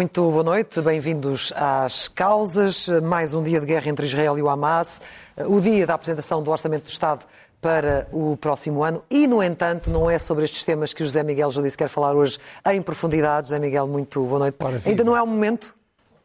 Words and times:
Muito 0.00 0.30
boa 0.30 0.42
noite, 0.42 0.80
bem-vindos 0.80 1.52
às 1.54 2.08
causas. 2.08 2.88
Mais 3.02 3.34
um 3.34 3.42
dia 3.42 3.60
de 3.60 3.66
guerra 3.66 3.90
entre 3.90 4.06
Israel 4.06 4.38
e 4.38 4.42
o 4.42 4.48
Hamas, 4.48 4.98
o 5.36 5.60
dia 5.60 5.86
da 5.86 5.92
apresentação 5.92 6.42
do 6.42 6.50
Orçamento 6.50 6.84
do 6.84 6.88
Estado 6.88 7.26
para 7.60 8.08
o 8.10 8.34
próximo 8.34 8.82
ano 8.82 9.02
e, 9.10 9.26
no 9.26 9.42
entanto, 9.42 9.90
não 9.90 10.10
é 10.10 10.18
sobre 10.18 10.44
estes 10.44 10.64
temas 10.64 10.94
que 10.94 11.02
o 11.02 11.04
José 11.04 11.22
Miguel 11.22 11.50
já 11.50 11.60
disse 11.60 11.76
quer 11.76 11.88
falar 11.90 12.14
hoje 12.14 12.38
em 12.72 12.80
profundidade. 12.80 13.48
José 13.48 13.58
Miguel, 13.58 13.86
muito 13.86 14.24
boa 14.24 14.38
noite. 14.38 14.56
Ora, 14.58 14.80
Ainda 14.86 15.04
não 15.04 15.14
é 15.14 15.20
o 15.20 15.26
momento? 15.26 15.74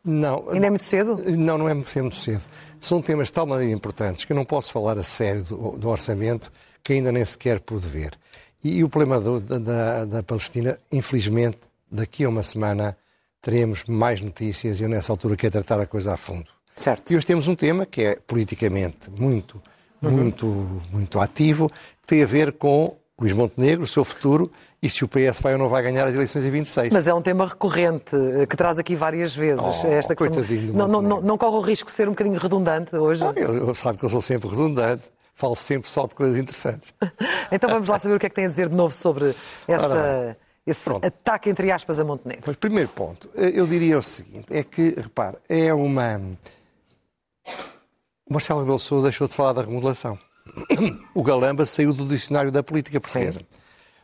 Não. 0.05 0.49
Ainda 0.51 0.67
é 0.67 0.69
muito 0.69 0.85
cedo? 0.85 1.21
Não, 1.37 1.57
não 1.57 1.67
é 1.67 1.73
muito 1.73 2.15
cedo. 2.15 2.41
São 2.79 3.01
temas 3.01 3.27
de 3.27 3.33
tal 3.33 3.45
maneira 3.45 3.73
importantes 3.73 4.23
que 4.23 4.31
eu 4.31 4.37
não 4.37 4.45
posso 4.45 4.71
falar 4.71 4.97
a 4.97 5.03
sério 5.03 5.43
do, 5.43 5.77
do 5.77 5.89
orçamento 5.89 6.49
que 6.81 6.93
ainda 6.93 7.11
nem 7.11 7.25
sequer 7.25 7.59
pude 7.59 7.89
ver. 7.89 8.17
E, 8.63 8.77
e 8.77 8.83
o 8.85 8.87
problema 8.87 9.19
do, 9.19 9.41
da, 9.41 10.05
da 10.05 10.23
Palestina, 10.23 10.79
infelizmente, 10.89 11.59
daqui 11.91 12.23
a 12.23 12.29
uma 12.29 12.41
semana 12.41 12.95
teremos 13.45 13.83
mais 13.85 14.21
notícias 14.21 14.79
e 14.79 14.83
eu 14.83 14.89
nessa 14.89 15.13
altura 15.13 15.35
quero 15.37 15.51
tratar 15.51 15.79
a 15.79 15.85
coisa 15.85 16.13
a 16.13 16.17
fundo. 16.17 16.47
Certo. 16.75 17.13
E 17.13 17.15
hoje 17.15 17.27
temos 17.27 17.47
um 17.47 17.55
tema 17.55 17.85
que 17.85 18.01
é 18.03 18.17
politicamente 18.25 19.09
muito, 19.15 19.61
Uhum. 20.01 20.11
muito, 20.11 20.45
muito 20.91 21.19
ativo, 21.19 21.69
que 22.01 22.07
tem 22.07 22.23
a 22.23 22.25
ver 22.25 22.53
com 22.53 22.97
Luís 23.19 23.33
Montenegro, 23.33 23.83
o 23.83 23.87
seu 23.87 24.03
futuro 24.03 24.51
e 24.81 24.89
se 24.89 25.05
o 25.05 25.07
PS 25.07 25.39
vai 25.41 25.53
ou 25.53 25.59
não 25.59 25.69
vai 25.69 25.81
ganhar 25.83 26.05
as 26.05 26.13
eleições 26.13 26.43
em 26.43 26.49
26. 26.49 26.91
Mas 26.91 27.07
é 27.07 27.13
um 27.13 27.21
tema 27.21 27.45
recorrente 27.45 28.15
eh, 28.15 28.45
que 28.45 28.57
traz 28.57 28.77
aqui 28.79 28.95
várias 28.95 29.35
vezes 29.35 29.83
Oh, 29.85 29.87
esta 29.87 30.15
questão. 30.15 30.43
Não, 30.73 30.87
não, 30.87 31.01
não, 31.01 31.21
não 31.21 31.37
corre 31.37 31.55
o 31.55 31.61
risco 31.61 31.85
de 31.89 31.95
ser 31.95 32.07
um 32.07 32.11
bocadinho 32.11 32.39
redundante 32.39 32.95
hoje? 32.95 33.23
Eu, 33.35 33.67
eu 33.67 33.75
sabe 33.75 33.97
que 33.99 34.05
eu 34.05 34.09
sou 34.09 34.21
sempre 34.21 34.49
redundante, 34.49 35.03
falo 35.33 35.55
sempre 35.55 35.89
só 35.89 36.05
de 36.07 36.15
coisas 36.15 36.37
interessantes. 36.37 36.93
Então 37.51 37.69
vamos 37.69 37.87
lá 37.87 37.99
saber 37.99 38.15
o 38.15 38.19
que 38.19 38.25
é 38.25 38.29
que 38.29 38.35
tem 38.35 38.45
a 38.45 38.49
dizer 38.49 38.69
de 38.69 38.75
novo 38.75 38.93
sobre 38.93 39.35
essa, 39.67 40.35
esse 40.65 40.85
pronto. 40.85 41.05
ataque, 41.05 41.49
entre 41.49 41.71
aspas, 41.71 41.99
a 41.99 42.03
Montenegro. 42.03 42.43
Mas 42.47 42.55
primeiro 42.55 42.89
ponto, 42.89 43.29
eh, 43.35 43.51
eu 43.53 43.67
diria 43.67 43.99
o 43.99 44.03
seguinte, 44.03 44.47
é 44.49 44.63
que, 44.63 44.95
repare, 44.97 45.37
é 45.47 45.73
uma... 45.73 46.19
O 48.27 48.33
Marcelo 48.33 48.61
Rebelo 48.61 48.79
Sousa 48.79 49.03
deixou 49.03 49.27
de 49.27 49.33
falar 49.35 49.53
da 49.53 49.61
remodelação. 49.61 50.17
O 51.13 51.23
Galamba 51.23 51.65
saiu 51.65 51.93
do 51.93 52.05
dicionário 52.05 52.51
da 52.51 52.63
política 52.63 52.99
portuguesa. 52.99 53.41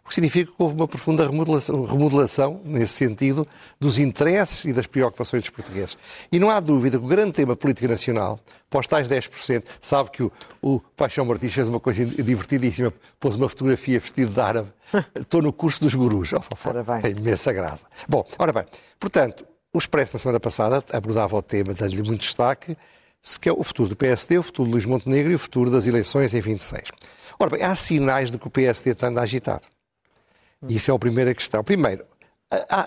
O 0.03 0.09
que 0.09 0.15
significa 0.15 0.51
que 0.51 0.61
houve 0.61 0.75
uma 0.75 0.87
profunda 0.87 1.25
remodelação, 1.25 1.85
remodelação, 1.85 2.61
nesse 2.65 2.93
sentido, 2.93 3.47
dos 3.79 3.97
interesses 3.97 4.65
e 4.65 4.73
das 4.73 4.87
preocupações 4.87 5.43
dos 5.43 5.49
portugueses. 5.49 5.97
E 6.31 6.39
não 6.39 6.49
há 6.49 6.59
dúvida 6.59 6.97
que 6.97 7.05
o 7.05 7.07
grande 7.07 7.31
tema 7.33 7.55
política 7.55 7.87
nacional, 7.87 8.39
os 8.73 8.87
tais 8.87 9.07
10%, 9.07 9.63
sabe 9.79 10.11
que 10.11 10.23
o, 10.23 10.31
o 10.61 10.79
Paixão 10.79 11.23
Martins 11.25 11.53
fez 11.53 11.69
uma 11.69 11.79
coisa 11.79 12.05
divertidíssima, 12.05 12.93
pôs 13.19 13.35
uma 13.35 13.47
fotografia 13.47 13.99
vestido 13.99 14.33
de 14.33 14.39
árabe. 14.39 14.69
Estou 15.15 15.41
no 15.41 15.53
curso 15.53 15.79
dos 15.81 15.93
gurus. 15.93 16.31
Oh. 16.33 16.41
Tem 17.01 17.11
imensa 17.11 17.53
graça. 17.53 17.85
Bom, 18.07 18.25
ora 18.37 18.51
bem, 18.51 18.65
portanto, 18.99 19.45
o 19.73 19.77
Expresso, 19.77 20.17
na 20.17 20.19
semana 20.19 20.39
passada, 20.39 20.83
abordava 20.91 21.37
o 21.37 21.41
tema, 21.41 21.73
dando-lhe 21.73 22.03
muito 22.03 22.21
destaque, 22.21 22.75
se 23.21 23.39
que 23.39 23.47
é 23.47 23.53
o 23.53 23.63
futuro 23.63 23.87
do 23.87 23.95
PSD, 23.95 24.37
o 24.37 24.43
futuro 24.43 24.67
de 24.67 24.73
Luís 24.73 24.85
Montenegro 24.85 25.31
e 25.31 25.35
o 25.35 25.39
futuro 25.39 25.69
das 25.69 25.87
eleições 25.87 26.33
em 26.33 26.41
26. 26.41 26.89
Ora 27.39 27.51
bem, 27.51 27.63
há 27.63 27.73
sinais 27.75 28.29
de 28.29 28.37
que 28.37 28.47
o 28.47 28.49
PSD 28.49 28.91
está 28.91 29.07
andando 29.07 29.23
agitado. 29.23 29.67
Isso 30.67 30.91
é 30.91 30.93
a 30.95 30.99
primeira 30.99 31.33
questão. 31.33 31.63
Primeiro, 31.63 32.05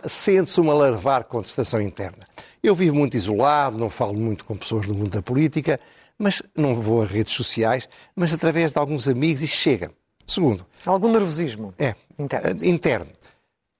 sente-se 0.08 0.60
uma 0.60 0.74
larvar 0.74 1.24
contestação 1.24 1.80
interna. 1.80 2.26
Eu 2.62 2.74
vivo 2.74 2.94
muito 2.96 3.16
isolado, 3.16 3.78
não 3.78 3.90
falo 3.90 4.18
muito 4.18 4.44
com 4.44 4.56
pessoas 4.56 4.86
do 4.86 4.94
mundo 4.94 5.10
da 5.10 5.22
política, 5.22 5.78
mas 6.18 6.42
não 6.56 6.74
vou 6.74 7.02
a 7.02 7.06
redes 7.06 7.32
sociais, 7.32 7.88
mas 8.14 8.32
através 8.32 8.72
de 8.72 8.78
alguns 8.78 9.08
amigos 9.08 9.42
e 9.42 9.46
chega. 9.46 9.90
Segundo, 10.26 10.64
Algum 10.86 11.10
nervosismo 11.10 11.74
é 11.78 11.94
interno. 12.18 12.48
eh, 12.48 12.68
interno. 12.68 13.10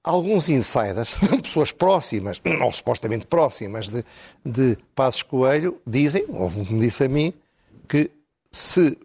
Alguns 0.03 0.49
insiders, 0.49 1.15
pessoas 1.41 1.71
próximas, 1.71 2.39
ou 2.61 2.71
supostamente 2.71 3.25
próximas 3.25 3.89
de, 3.89 4.03
de 4.45 4.77
Passos 4.93 5.23
Coelho, 5.23 5.81
dizem, 5.87 6.25
um 6.29 6.65
que 6.65 6.73
me 6.73 6.79
disse 6.79 7.03
a 7.03 7.09
mim, 7.09 7.33
que 7.89 8.11
se, 8.51 8.95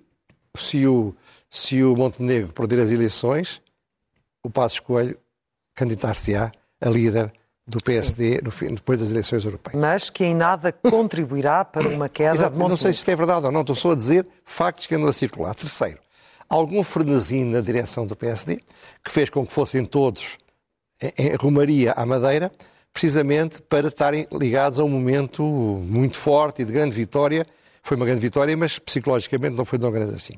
se, 0.54 0.86
o, 0.86 1.14
se 1.50 1.82
o 1.82 1.96
Montenegro 1.96 2.52
perder 2.52 2.80
as 2.80 2.90
eleições, 2.90 3.62
o 4.42 4.50
Passos 4.50 4.80
Coelho 4.80 5.18
candidatar-se-á 5.74 6.50
a 6.80 6.88
líder 6.88 7.32
do 7.66 7.78
PSD 7.78 8.40
no 8.42 8.50
fim- 8.50 8.74
depois 8.74 8.98
das 8.98 9.10
eleições 9.10 9.44
europeias. 9.44 9.80
Mas 9.80 10.10
que 10.10 10.24
em 10.24 10.34
nada 10.34 10.72
contribuirá 10.72 11.64
para 11.64 11.88
uma 11.88 12.08
queda 12.10 12.34
Exato, 12.34 12.52
de 12.54 12.58
não 12.58 12.66
sei 12.68 12.70
Montenegro. 12.70 12.94
se 12.94 12.98
isto 12.98 13.08
é 13.10 13.16
verdade 13.16 13.46
ou 13.46 13.52
não, 13.52 13.60
estou 13.60 13.76
só 13.76 13.92
a 13.92 13.94
dizer 13.94 14.26
factos 14.44 14.86
que 14.86 14.94
andam 14.94 15.08
a 15.08 15.12
circular. 15.12 15.54
Terceiro, 15.54 15.98
algum 16.48 16.82
frenesim 16.82 17.44
na 17.44 17.60
direção 17.60 18.06
do 18.06 18.16
PSD, 18.16 18.60
que 19.04 19.10
fez 19.10 19.30
com 19.30 19.46
que 19.46 19.52
fossem 19.52 19.84
todos 19.84 20.36
em 21.16 21.34
rumaria 21.36 21.92
à 21.92 22.04
Madeira, 22.04 22.50
precisamente 22.92 23.62
para 23.62 23.88
estarem 23.88 24.26
ligados 24.32 24.78
a 24.80 24.84
um 24.84 24.88
momento 24.88 25.42
muito 25.44 26.16
forte 26.16 26.62
e 26.62 26.64
de 26.64 26.72
grande 26.72 26.94
vitória. 26.94 27.46
Foi 27.82 27.96
uma 27.96 28.04
grande 28.04 28.20
vitória, 28.20 28.54
mas 28.56 28.78
psicologicamente 28.78 29.54
não 29.56 29.64
foi 29.64 29.78
tão 29.78 29.90
grande 29.92 30.14
assim. 30.14 30.34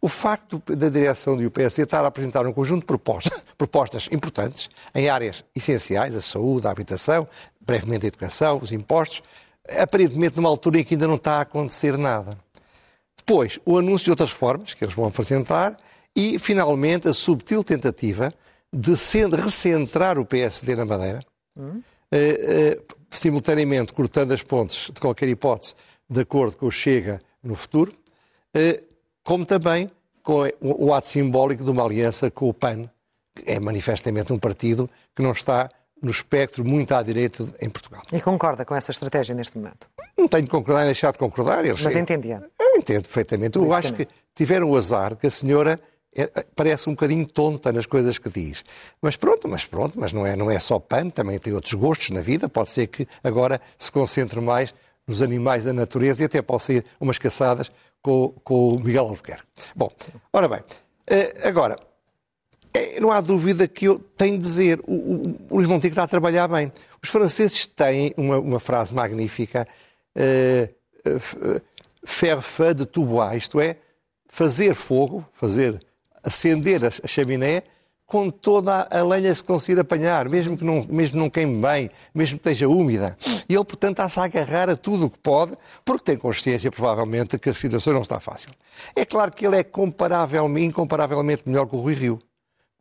O 0.00 0.08
facto 0.08 0.62
da 0.66 0.88
direção 0.88 1.36
do 1.36 1.50
PSD 1.50 1.82
estar 1.82 2.02
a 2.04 2.08
apresentar 2.08 2.46
um 2.46 2.52
conjunto 2.52 2.80
de 2.80 2.86
propostas, 2.86 3.44
propostas 3.58 4.08
importantes 4.10 4.70
em 4.94 5.08
áreas 5.08 5.44
essenciais, 5.54 6.16
a 6.16 6.22
saúde, 6.22 6.66
a 6.66 6.70
habitação, 6.70 7.28
brevemente 7.60 8.06
a 8.06 8.08
educação, 8.08 8.58
os 8.58 8.72
impostos, 8.72 9.22
aparentemente 9.78 10.36
numa 10.36 10.48
altura 10.48 10.80
em 10.80 10.84
que 10.84 10.94
ainda 10.94 11.06
não 11.06 11.16
está 11.16 11.34
a 11.34 11.40
acontecer 11.42 11.98
nada. 11.98 12.38
Depois, 13.16 13.60
o 13.66 13.76
anúncio 13.78 14.06
de 14.06 14.10
outras 14.10 14.30
reformas 14.32 14.72
que 14.72 14.82
eles 14.82 14.94
vão 14.94 15.06
apresentar 15.06 15.76
e, 16.16 16.38
finalmente, 16.38 17.06
a 17.06 17.12
subtil 17.14 17.62
tentativa 17.62 18.32
de 18.72 18.96
cen- 18.96 19.28
recentrar 19.30 20.18
o 20.18 20.24
PSD 20.24 20.74
na 20.74 20.84
Madeira, 20.86 21.20
eh, 21.58 22.78
eh, 22.80 22.80
simultaneamente 23.10 23.92
cortando 23.92 24.32
as 24.32 24.42
pontes 24.42 24.90
de 24.92 24.98
qualquer 25.00 25.28
hipótese 25.28 25.74
de 26.08 26.20
acordo 26.20 26.56
com 26.56 26.66
o 26.66 26.70
Chega 26.72 27.20
no 27.42 27.54
futuro, 27.54 27.92
eh, 28.54 28.82
como 29.24 29.44
também 29.44 29.90
com 30.22 30.48
o, 30.60 30.92
ato 30.92 31.08
simbólico 31.08 31.64
de 31.64 31.70
uma 31.70 31.84
aliança 31.84 32.30
com 32.30 32.48
o 32.48 32.54
PAN, 32.54 32.88
que 33.34 33.50
é 33.50 33.58
manifestamente 33.58 34.32
um 34.32 34.38
partido 34.38 34.88
que 35.14 35.22
não 35.22 35.32
está 35.32 35.70
no 36.02 36.10
espectro 36.10 36.64
muito 36.64 36.94
à 36.94 37.02
direita 37.02 37.46
em 37.60 37.68
Portugal. 37.68 38.02
E 38.12 38.20
concorda 38.20 38.64
com 38.64 38.74
essa 38.74 38.90
estratégia 38.90 39.34
neste 39.34 39.56
momento. 39.58 39.88
Não 40.16 40.28
tenho 40.28 40.44
de 40.44 40.50
concordar 40.50 40.80
nem 40.80 40.86
deixar 40.88 41.12
de 41.12 41.18
concordar. 41.18 41.64
Eles, 41.64 41.82
Mas 41.82 41.96
entendia. 41.96 42.42
eu 42.58 42.76
entendo 42.76 43.02
perfeitamente. 43.02 43.56
Eu 43.56 43.72
acho 43.72 43.92
que 43.94 44.06
tiveram 44.34 44.70
o 44.70 44.76
azar 44.76 45.16
que 45.16 45.26
a 45.26 45.30
senhora 45.30 45.78
é- 46.14 46.26
parece 46.56 46.88
um 46.88 46.92
bocadinho 46.92 47.26
tonta 47.26 47.72
nas 47.72 47.86
coisas 47.86 48.18
que 48.18 48.28
diz. 48.28 48.64
Mas 49.00 49.16
pronto, 49.16 49.48
mas 49.48 49.64
pronto, 49.64 49.98
mas 49.98 50.12
não 50.12 50.26
é, 50.26 50.34
não 50.36 50.50
é 50.50 50.58
só 50.58 50.78
PAN, 50.78 51.10
também 51.10 51.38
tem 51.38 51.52
outros 51.52 51.74
gostos 51.74 52.10
na 52.10 52.20
vida. 52.20 52.48
Pode 52.48 52.70
ser 52.70 52.86
que 52.86 53.06
agora 53.22 53.60
se 53.78 53.90
concentre 53.92 54.40
mais 54.40 54.74
nos 55.06 55.22
animais 55.22 55.64
da 55.64 55.72
natureza 55.72 56.22
e 56.22 56.26
até 56.26 56.40
possa 56.42 56.72
ir 56.72 56.84
umas 57.00 57.18
caçadas 57.18 57.70
com, 58.02 58.28
com 58.44 58.74
o 58.74 58.80
Miguel 58.80 59.06
Albuquerque. 59.06 59.44
Bom, 59.74 59.90
ora 60.32 60.48
bem, 60.48 60.60
eh, 61.06 61.34
agora, 61.44 61.76
é, 62.72 63.00
não 63.00 63.10
há 63.10 63.20
dúvida 63.20 63.66
que 63.66 63.86
eu 63.86 63.98
tenho 63.98 64.38
de 64.38 64.44
dizer, 64.44 64.80
o, 64.86 64.94
o, 64.94 65.36
o 65.50 65.56
Luís 65.56 65.66
Montenegro 65.66 65.88
está 65.88 66.04
a 66.04 66.08
trabalhar 66.08 66.48
bem. 66.48 66.72
Os 67.02 67.08
franceses 67.08 67.66
têm 67.66 68.14
uma, 68.16 68.38
uma 68.38 68.60
frase 68.60 68.94
magnífica, 68.94 69.66
eh, 70.14 70.68
eh, 71.04 71.10
eh, 71.16 71.60
faire 72.04 72.42
feu 72.42 72.74
de 72.74 72.86
tout 72.86 73.06
bois, 73.06 73.36
isto 73.36 73.60
é, 73.60 73.76
fazer 74.28 74.74
fogo, 74.74 75.26
fazer 75.32 75.80
acender 76.22 76.84
a 76.84 77.08
chaminé 77.08 77.62
com 78.10 78.28
toda 78.28 78.88
a 78.90 79.02
lenha 79.04 79.32
se 79.32 79.42
conseguir 79.44 79.80
apanhar, 79.80 80.28
mesmo 80.28 80.58
que 80.58 80.64
não, 80.64 80.84
mesmo 80.90 81.16
não 81.16 81.30
queime 81.30 81.62
bem, 81.62 81.88
mesmo 82.12 82.40
que 82.40 82.48
esteja 82.48 82.66
úmida. 82.66 83.16
E 83.48 83.54
ele, 83.54 83.64
portanto, 83.64 83.92
está-se 83.92 84.18
a 84.18 84.24
agarrar 84.24 84.68
a 84.68 84.76
tudo 84.76 85.06
o 85.06 85.10
que 85.10 85.18
pode, 85.18 85.52
porque 85.84 86.06
tem 86.06 86.16
consciência, 86.16 86.72
provavelmente, 86.72 87.38
que 87.38 87.48
a 87.48 87.54
situação 87.54 87.92
não 87.92 88.00
está 88.00 88.18
fácil. 88.18 88.50
É 88.96 89.04
claro 89.04 89.30
que 89.30 89.46
ele 89.46 89.56
é 89.56 89.62
comparavelmente, 89.62 90.66
incomparavelmente 90.66 91.44
melhor 91.46 91.66
que 91.66 91.76
o 91.76 91.78
Rui 91.78 91.94
Rio. 91.94 92.18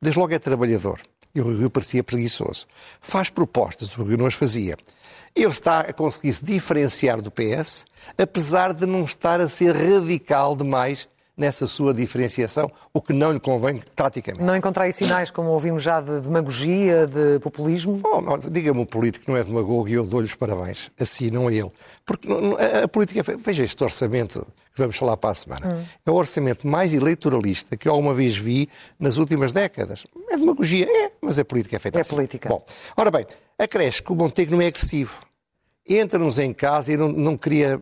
Desde 0.01 0.19
logo 0.19 0.33
é 0.33 0.39
trabalhador. 0.39 0.99
E 1.35 1.39
o 1.39 1.43
Rui 1.43 1.59
Rio 1.59 1.69
parecia 1.69 2.03
preguiçoso. 2.03 2.65
Faz 2.99 3.29
propostas, 3.29 3.95
o 3.95 4.03
Rui 4.03 4.17
não 4.17 4.25
as 4.25 4.33
fazia. 4.33 4.77
Ele 5.35 5.51
está 5.51 5.81
a 5.81 5.93
conseguir 5.93 6.33
se 6.33 6.43
diferenciar 6.43 7.21
do 7.21 7.29
PS, 7.29 7.85
apesar 8.17 8.73
de 8.73 8.87
não 8.87 9.03
estar 9.03 9.39
a 9.39 9.47
ser 9.47 9.75
radical 9.75 10.55
demais 10.55 11.07
nessa 11.39 11.65
sua 11.65 11.93
diferenciação, 11.93 12.69
o 12.93 13.01
que 13.01 13.13
não 13.13 13.31
lhe 13.31 13.39
convém 13.39 13.81
taticamente. 13.95 14.43
Não 14.43 14.55
encontrai 14.55 14.91
sinais, 14.91 15.31
como 15.31 15.49
ouvimos 15.49 15.81
já, 15.81 16.01
de 16.01 16.19
demagogia, 16.19 17.07
de 17.07 17.39
populismo? 17.39 18.01
Oh, 18.03 18.37
Diga-me 18.49 18.81
um 18.81 18.85
político 18.85 19.31
não 19.31 19.37
é 19.37 19.43
demagogo 19.43 19.87
e 19.87 19.93
eu 19.93 20.05
dou-lhe 20.05 20.27
os 20.27 20.35
parabéns. 20.35 20.91
Assim, 20.99 21.31
não 21.31 21.49
é 21.49 21.55
ele. 21.55 21.71
Porque 22.05 22.27
a 22.83 22.87
política, 22.89 23.23
veja 23.37 23.63
este 23.63 23.81
orçamento 23.81 24.45
que 24.73 24.81
vamos 24.81 24.97
falar 24.97 25.15
para 25.15 25.29
a 25.29 25.35
semana, 25.35 25.67
hum. 25.67 25.85
é 26.05 26.11
o 26.11 26.13
orçamento 26.13 26.67
mais 26.67 26.93
eleitoralista 26.93 27.77
que 27.77 27.87
eu 27.87 27.93
alguma 27.93 28.13
vez 28.13 28.35
vi 28.35 28.67
nas 28.99 29.15
últimas 29.15 29.53
décadas. 29.53 30.05
É 30.29 30.35
demagogia? 30.35 30.87
É, 30.89 31.11
mas 31.21 31.39
a 31.39 31.45
política 31.45 31.77
é 31.77 31.79
feita 31.79 31.99
é 31.99 32.01
assim. 32.01 32.15
É 32.15 32.15
política. 32.15 32.49
Bom, 32.49 32.65
ora 32.97 33.09
bem, 33.09 33.25
acresce 33.57 34.03
que 34.03 34.11
o 34.11 34.15
Montenegro 34.15 34.57
não 34.57 34.61
é 34.61 34.67
agressivo. 34.67 35.21
Entra-nos 35.87 36.37
em 36.37 36.53
casa 36.53 36.91
e 36.91 36.97
não, 36.97 37.07
não 37.07 37.37
cria 37.37 37.81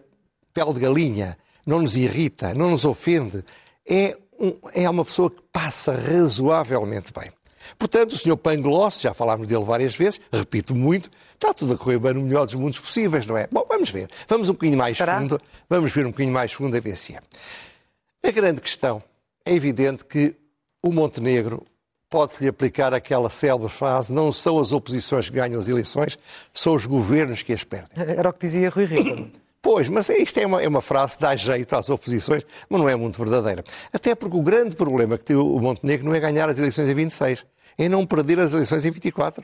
pele 0.53 0.73
de 0.73 0.79
galinha 0.79 1.37
não 1.67 1.81
nos 1.81 1.97
irrita, 1.97 2.53
não 2.53 2.71
nos 2.71 2.85
ofende. 2.85 3.43
É, 3.87 4.17
um, 4.39 4.53
é 4.73 4.89
uma 4.89 5.03
pessoa 5.03 5.29
que 5.29 5.41
passa 5.51 5.91
razoavelmente 5.93 7.11
bem. 7.13 7.31
Portanto, 7.77 8.13
o 8.13 8.17
Sr. 8.17 8.37
Pangloss, 8.37 9.01
já 9.01 9.13
falámos 9.13 9.45
dele 9.45 9.63
várias 9.63 9.95
vezes, 9.95 10.21
repito 10.31 10.73
muito, 10.73 11.11
está 11.33 11.53
tudo 11.53 11.73
a 11.73 11.77
correr 11.77 11.99
bem 11.99 12.13
no 12.13 12.21
melhor 12.21 12.45
dos 12.45 12.55
mundos 12.55 12.79
possíveis, 12.79 13.25
não 13.27 13.37
é? 13.37 13.47
Bom, 13.51 13.65
vamos 13.67 13.89
ver. 13.89 14.09
Vamos 14.27 14.47
um 14.47 14.53
bocadinho 14.53 14.77
mais 14.77 14.93
Estará? 14.93 15.19
fundo. 15.19 15.41
Vamos 15.69 15.91
ver 15.91 16.05
um 16.05 16.11
bocadinho 16.11 16.33
mais 16.33 16.53
fundo 16.53 16.77
a 16.77 16.79
ver 16.79 16.97
se 16.97 17.15
é. 17.15 17.19
A 18.27 18.31
grande 18.31 18.61
questão 18.61 19.03
é 19.45 19.53
evidente 19.53 20.05
que 20.05 20.35
o 20.81 20.91
Montenegro 20.93 21.63
pode-se-lhe 22.09 22.47
aplicar 22.47 22.93
aquela 22.93 23.29
célebre 23.29 23.69
frase: 23.69 24.13
não 24.13 24.31
são 24.31 24.59
as 24.59 24.71
oposições 24.71 25.29
que 25.29 25.35
ganham 25.35 25.59
as 25.59 25.67
eleições, 25.67 26.17
são 26.53 26.73
os 26.73 26.85
governos 26.85 27.43
que 27.43 27.51
as 27.51 27.63
perdem. 27.63 27.89
Era 27.95 28.29
o 28.29 28.33
que 28.33 28.39
dizia 28.45 28.69
Rui 28.69 28.85
Rio. 28.85 29.31
Pois, 29.69 29.89
mas 29.89 30.07
isto 30.07 30.39
é 30.39 30.45
uma, 30.45 30.63
é 30.63 30.67
uma 30.69 30.81
frase 30.81 31.17
que 31.17 31.23
dá 31.23 31.35
jeito 31.35 31.75
às 31.75 31.89
oposições, 31.89 32.45
mas 32.69 32.79
não 32.79 32.87
é 32.87 32.95
muito 32.95 33.17
verdadeira. 33.17 33.65
Até 33.91 34.15
porque 34.15 34.37
o 34.37 34.41
grande 34.41 34.77
problema 34.77 35.17
que 35.17 35.25
tem 35.25 35.35
o 35.35 35.59
Montenegro 35.59 36.05
não 36.05 36.15
é 36.15 36.21
ganhar 36.21 36.47
as 36.47 36.57
eleições 36.57 36.87
em 36.87 36.93
26, 36.93 37.45
é 37.77 37.89
não 37.89 38.07
perder 38.07 38.39
as 38.39 38.53
eleições 38.53 38.85
em 38.85 38.91
24. 38.91 39.43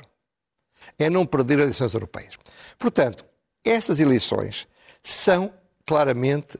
É 0.97 1.09
não 1.09 1.25
perder 1.25 1.55
as 1.55 1.63
eleições 1.63 1.93
europeias. 1.93 2.37
Portanto, 2.79 3.25
essas 3.65 3.99
eleições 3.99 4.65
são 5.01 5.51
claramente 5.85 6.57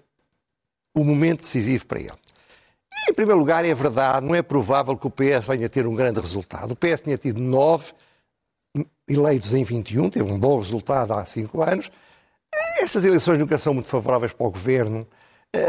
o 0.93 1.05
momento 1.05 1.39
decisivo 1.39 1.85
para 1.87 2.01
ele. 2.01 2.19
Em 3.09 3.13
primeiro 3.13 3.39
lugar, 3.39 3.63
é 3.63 3.73
verdade, 3.73 4.25
não 4.25 4.35
é 4.35 4.41
provável 4.41 4.97
que 4.97 5.07
o 5.07 5.09
PS 5.09 5.47
venha 5.47 5.67
a 5.67 5.69
ter 5.69 5.87
um 5.87 5.95
grande 5.95 6.19
resultado. 6.19 6.73
O 6.73 6.75
PS 6.75 6.99
tinha 6.99 7.17
tido 7.17 7.39
nove 7.39 7.93
eleitos 9.07 9.53
em 9.53 9.63
21, 9.63 10.09
teve 10.09 10.29
um 10.29 10.37
bom 10.37 10.59
resultado 10.59 11.13
há 11.13 11.25
cinco 11.25 11.61
anos, 11.61 11.89
estas 12.83 13.05
eleições 13.05 13.39
nunca 13.39 13.57
são 13.57 13.73
muito 13.73 13.87
favoráveis 13.87 14.33
para 14.33 14.45
o 14.45 14.51
governo. 14.51 15.07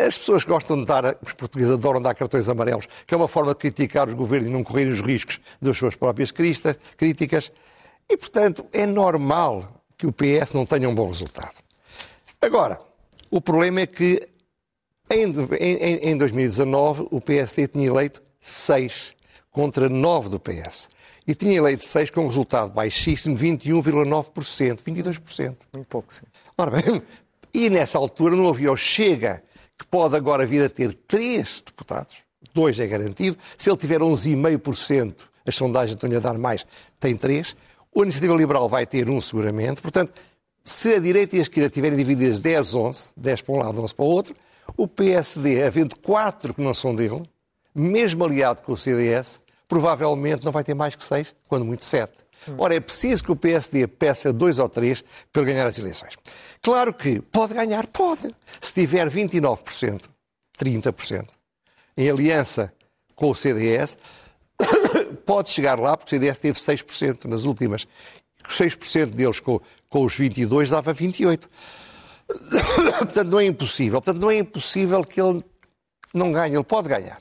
As 0.06 0.16
pessoas 0.18 0.44
gostam 0.44 0.80
de 0.80 0.86
dar, 0.86 1.16
os 1.22 1.32
portugueses 1.32 1.72
adoram 1.72 2.00
dar 2.00 2.14
cartões 2.14 2.48
amarelos, 2.48 2.88
que 3.06 3.14
é 3.14 3.16
uma 3.16 3.28
forma 3.28 3.52
de 3.52 3.60
criticar 3.60 4.08
os 4.08 4.14
governos 4.14 4.48
e 4.48 4.52
não 4.52 4.64
correrem 4.64 4.92
os 4.92 5.00
riscos 5.00 5.40
das 5.60 5.76
suas 5.76 5.94
próprias 5.94 6.30
críticas. 6.30 7.52
E, 8.08 8.16
portanto, 8.16 8.66
é 8.72 8.86
normal 8.86 9.82
que 9.96 10.06
o 10.06 10.12
PS 10.12 10.52
não 10.52 10.66
tenha 10.66 10.88
um 10.88 10.94
bom 10.94 11.08
resultado. 11.08 11.54
Agora, 12.40 12.80
o 13.30 13.40
problema 13.40 13.80
é 13.80 13.86
que 13.86 14.26
em, 15.10 15.32
em, 15.60 16.10
em 16.10 16.16
2019 16.16 17.08
o 17.10 17.20
PSD 17.20 17.68
tinha 17.68 17.86
eleito 17.86 18.22
seis 18.40 19.14
contra 19.50 19.88
nove 19.88 20.28
do 20.28 20.40
PS 20.40 20.88
e 21.26 21.34
tinha 21.34 21.56
eleito 21.56 21.84
seis 21.86 22.10
com 22.10 22.22
um 22.22 22.28
resultado 22.28 22.72
baixíssimo, 22.72 23.36
21,9%, 23.36 24.82
22%. 24.82 25.56
Muito 25.72 25.86
pouco, 25.86 26.14
sim. 26.14 26.26
Ora 26.56 26.70
bem, 26.70 27.02
e 27.52 27.70
nessa 27.70 27.98
altura 27.98 28.36
não 28.36 28.48
havia 28.48 28.70
o 28.70 28.76
Chega, 28.76 29.42
que 29.78 29.86
pode 29.86 30.16
agora 30.16 30.44
vir 30.46 30.64
a 30.64 30.68
ter 30.68 30.92
três 30.92 31.62
deputados, 31.64 32.16
dois 32.52 32.78
é 32.78 32.86
garantido, 32.86 33.36
se 33.56 33.70
ele 33.70 33.76
tiver 33.76 34.00
11,5%, 34.00 35.22
as 35.46 35.54
sondagens 35.54 35.94
estão-lhe 35.94 36.16
a 36.16 36.20
dar 36.20 36.38
mais, 36.38 36.66
tem 37.00 37.16
três, 37.16 37.56
a 37.96 38.00
Iniciativa 38.00 38.34
Liberal 38.34 38.68
vai 38.68 38.86
ter 38.86 39.08
um 39.08 39.20
seguramente, 39.20 39.80
portanto, 39.80 40.12
se 40.62 40.94
a 40.94 40.98
direita 40.98 41.36
e 41.36 41.38
a 41.40 41.42
esquerda 41.42 41.68
tiverem 41.68 41.98
divididas 41.98 42.40
10, 42.40 42.74
11, 42.74 43.10
10 43.16 43.42
para 43.42 43.54
um 43.54 43.58
lado, 43.58 43.82
11 43.82 43.94
para 43.94 44.04
o 44.04 44.08
outro, 44.08 44.34
o 44.76 44.88
PSD, 44.88 45.62
havendo 45.62 45.96
quatro 45.96 46.54
que 46.54 46.62
não 46.62 46.72
são 46.72 46.94
dele, 46.94 47.22
mesmo 47.74 48.24
aliado 48.24 48.62
com 48.62 48.72
o 48.72 48.76
CDS, 48.76 49.40
provavelmente 49.68 50.44
não 50.44 50.52
vai 50.52 50.64
ter 50.64 50.74
mais 50.74 50.94
que 50.94 51.04
seis, 51.04 51.34
quando 51.48 51.64
muito 51.64 51.84
sete. 51.84 52.24
Ora, 52.58 52.74
é 52.74 52.80
preciso 52.80 53.24
que 53.24 53.32
o 53.32 53.36
PSD 53.36 53.86
peça 53.86 54.32
dois 54.32 54.58
ou 54.58 54.68
três 54.68 55.02
para 55.32 55.44
ganhar 55.44 55.66
as 55.66 55.78
eleições. 55.78 56.14
Claro 56.60 56.92
que 56.92 57.20
pode 57.20 57.54
ganhar, 57.54 57.86
pode. 57.86 58.34
Se 58.60 58.74
tiver 58.74 59.08
29%, 59.08 60.04
30% 60.58 61.28
em 61.96 62.10
aliança 62.10 62.72
com 63.14 63.30
o 63.30 63.34
CDS, 63.34 63.96
pode 65.24 65.50
chegar 65.50 65.78
lá, 65.78 65.96
porque 65.96 66.14
o 66.14 66.18
CDS 66.18 66.38
teve 66.38 66.58
6% 66.58 67.24
nas 67.24 67.44
últimas. 67.44 67.86
6% 68.46 69.06
deles 69.06 69.40
com, 69.40 69.60
com 69.88 70.04
os 70.04 70.14
22 70.14 70.70
dava 70.70 70.94
28%. 70.94 71.44
Portanto, 72.98 73.28
não 73.28 73.40
é 73.40 73.46
impossível. 73.46 74.02
Portanto, 74.02 74.20
não 74.20 74.30
é 74.30 74.38
impossível 74.38 75.02
que 75.02 75.20
ele 75.20 75.42
não 76.12 76.32
ganhe. 76.32 76.54
Ele 76.54 76.64
pode 76.64 76.88
ganhar. 76.88 77.20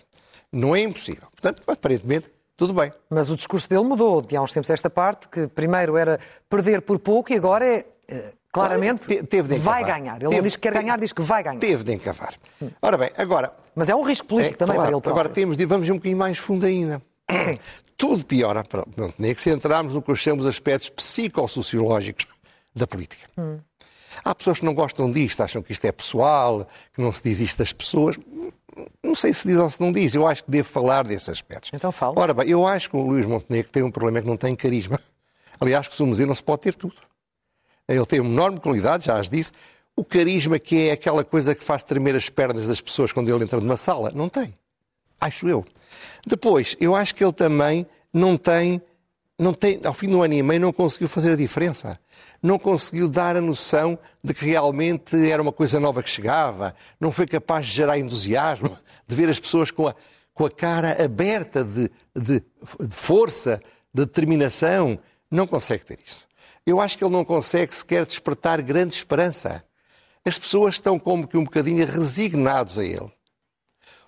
Não 0.53 0.75
é 0.75 0.81
impossível. 0.81 1.27
Portanto, 1.31 1.63
aparentemente, 1.65 2.31
tudo 2.55 2.73
bem. 2.73 2.93
Mas 3.09 3.29
o 3.29 3.35
discurso 3.35 3.67
dele 3.67 3.83
mudou 3.83 4.21
de 4.21 4.37
há 4.37 4.41
uns 4.41 4.53
tempos 4.53 4.69
esta 4.69 4.89
parte, 4.89 5.27
que 5.27 5.47
primeiro 5.47 5.97
era 5.97 6.19
perder 6.47 6.81
por 6.81 6.99
pouco 6.99 7.33
e 7.33 7.35
agora 7.35 7.65
é. 7.65 7.85
Eh, 8.07 8.33
claramente, 8.51 9.23
teve 9.23 9.55
de 9.55 9.59
vai 9.59 9.83
ganhar. 9.83 10.17
Ele 10.17 10.25
teve, 10.25 10.35
não 10.35 10.43
diz 10.43 10.55
que 10.55 10.61
quer 10.61 10.73
ganhar, 10.73 10.99
diz 10.99 11.11
que 11.11 11.21
vai 11.23 11.41
ganhar. 11.41 11.59
Teve 11.59 11.83
de 11.83 11.93
encavar. 11.93 12.35
Ora 12.79 12.97
bem, 12.97 13.09
agora. 13.17 13.51
Mas 13.73 13.89
é 13.89 13.95
um 13.95 14.03
risco 14.03 14.27
político 14.27 14.53
é, 14.53 14.57
também 14.57 14.75
claro, 14.75 14.89
para 14.89 14.95
ele 14.95 15.01
próprio. 15.01 15.21
Agora 15.21 15.29
temos 15.29 15.57
de 15.57 15.65
vamos 15.65 15.89
um 15.89 15.95
bocadinho 15.95 16.17
mais 16.17 16.37
fundo 16.37 16.65
ainda. 16.65 17.01
Sim. 17.31 17.57
Tudo 17.97 18.25
piora 18.25 18.63
para 18.63 18.83
Montenegro 18.97 19.41
se 19.41 19.49
entrarmos 19.49 19.95
no 19.95 20.01
que 20.01 20.11
eu 20.11 20.15
chamo 20.15 20.41
de 20.41 20.47
aspectos 20.47 20.89
psicossociológicos 20.89 22.27
da 22.75 22.85
política. 22.85 23.27
Hum. 23.37 23.59
Há 24.23 24.33
pessoas 24.33 24.59
que 24.59 24.65
não 24.65 24.73
gostam 24.73 25.11
disto, 25.11 25.41
acham 25.41 25.61
que 25.61 25.71
isto 25.71 25.85
é 25.85 25.91
pessoal, 25.91 26.67
que 26.93 27.01
não 27.01 27.11
se 27.11 27.23
diz 27.23 27.39
isto 27.39 27.57
das 27.57 27.73
pessoas. 27.73 28.17
Não 29.03 29.13
sei 29.13 29.33
se 29.33 29.47
diz 29.47 29.57
ou 29.57 29.69
se 29.69 29.79
não 29.81 29.91
diz, 29.91 30.15
eu 30.15 30.25
acho 30.25 30.43
que 30.43 30.51
devo 30.51 30.67
falar 30.67 31.03
desses 31.03 31.29
aspectos. 31.29 31.71
Então 31.73 31.91
fala. 31.91 32.19
Ora 32.19 32.33
bem, 32.33 32.49
eu 32.49 32.65
acho 32.65 32.89
que 32.89 32.95
o 32.95 33.01
Luís 33.01 33.25
Montenegro 33.25 33.71
tem 33.71 33.83
um 33.83 33.91
problema 33.91 34.21
que 34.21 34.27
não 34.27 34.37
tem 34.37 34.55
carisma. 34.55 34.99
Aliás, 35.59 35.87
que 35.87 36.05
dizer, 36.05 36.25
não 36.25 36.35
se 36.35 36.43
pode 36.43 36.61
ter 36.61 36.75
tudo. 36.75 36.95
Ele 37.87 38.05
tem 38.05 38.19
uma 38.19 38.31
enorme 38.31 38.59
qualidade, 38.59 39.05
já 39.05 39.19
as 39.19 39.29
disse. 39.29 39.51
O 39.95 40.03
carisma 40.03 40.57
que 40.57 40.89
é 40.89 40.91
aquela 40.93 41.23
coisa 41.23 41.53
que 41.53 41.63
faz 41.63 41.83
tremer 41.83 42.15
as 42.15 42.29
pernas 42.29 42.67
das 42.67 42.81
pessoas 42.81 43.11
quando 43.11 43.29
ele 43.29 43.43
entra 43.43 43.59
numa 43.59 43.77
sala, 43.77 44.11
não 44.15 44.27
tem. 44.27 44.53
Acho 45.19 45.47
eu. 45.47 45.65
Depois, 46.25 46.75
eu 46.79 46.95
acho 46.95 47.13
que 47.13 47.23
ele 47.23 47.33
também 47.33 47.85
não 48.11 48.35
tem, 48.35 48.81
não 49.37 49.53
tem, 49.53 49.79
ao 49.83 49.93
fim 49.93 50.09
do 50.09 50.21
ano 50.21 50.33
e 50.33 50.43
meio, 50.43 50.61
não 50.61 50.73
conseguiu 50.73 51.07
fazer 51.07 51.31
a 51.31 51.35
diferença 51.35 51.99
não 52.43 52.59
conseguiu 52.59 53.07
dar 53.07 53.37
a 53.37 53.41
noção 53.41 53.97
de 54.21 54.33
que 54.33 54.45
realmente 54.45 55.15
era 55.31 55.41
uma 55.41 55.53
coisa 55.53 55.79
nova 55.79 56.03
que 56.03 56.09
chegava, 56.09 56.75
não 56.99 57.09
foi 57.09 57.25
capaz 57.25 57.65
de 57.65 57.71
gerar 57.71 57.97
entusiasmo, 57.97 58.77
de 59.07 59.15
ver 59.15 59.29
as 59.29 59.39
pessoas 59.39 59.71
com 59.71 59.87
a, 59.87 59.95
com 60.33 60.45
a 60.45 60.51
cara 60.51 61.01
aberta 61.01 61.63
de, 61.63 61.89
de, 62.13 62.41
de 62.41 62.95
força, 62.95 63.61
de 63.93 64.05
determinação. 64.05 64.99
Não 65.31 65.47
consegue 65.47 65.85
ter 65.85 65.99
isso. 66.05 66.27
Eu 66.65 66.81
acho 66.81 66.97
que 66.97 67.03
ele 67.03 67.13
não 67.13 67.23
consegue 67.23 67.73
sequer 67.73 68.05
despertar 68.05 68.61
grande 68.61 68.93
esperança. 68.93 69.63
As 70.25 70.37
pessoas 70.37 70.75
estão 70.75 70.99
como 70.99 71.27
que 71.27 71.37
um 71.37 71.45
bocadinho 71.45 71.85
resignados 71.85 72.77
a 72.77 72.83
ele. 72.83 73.11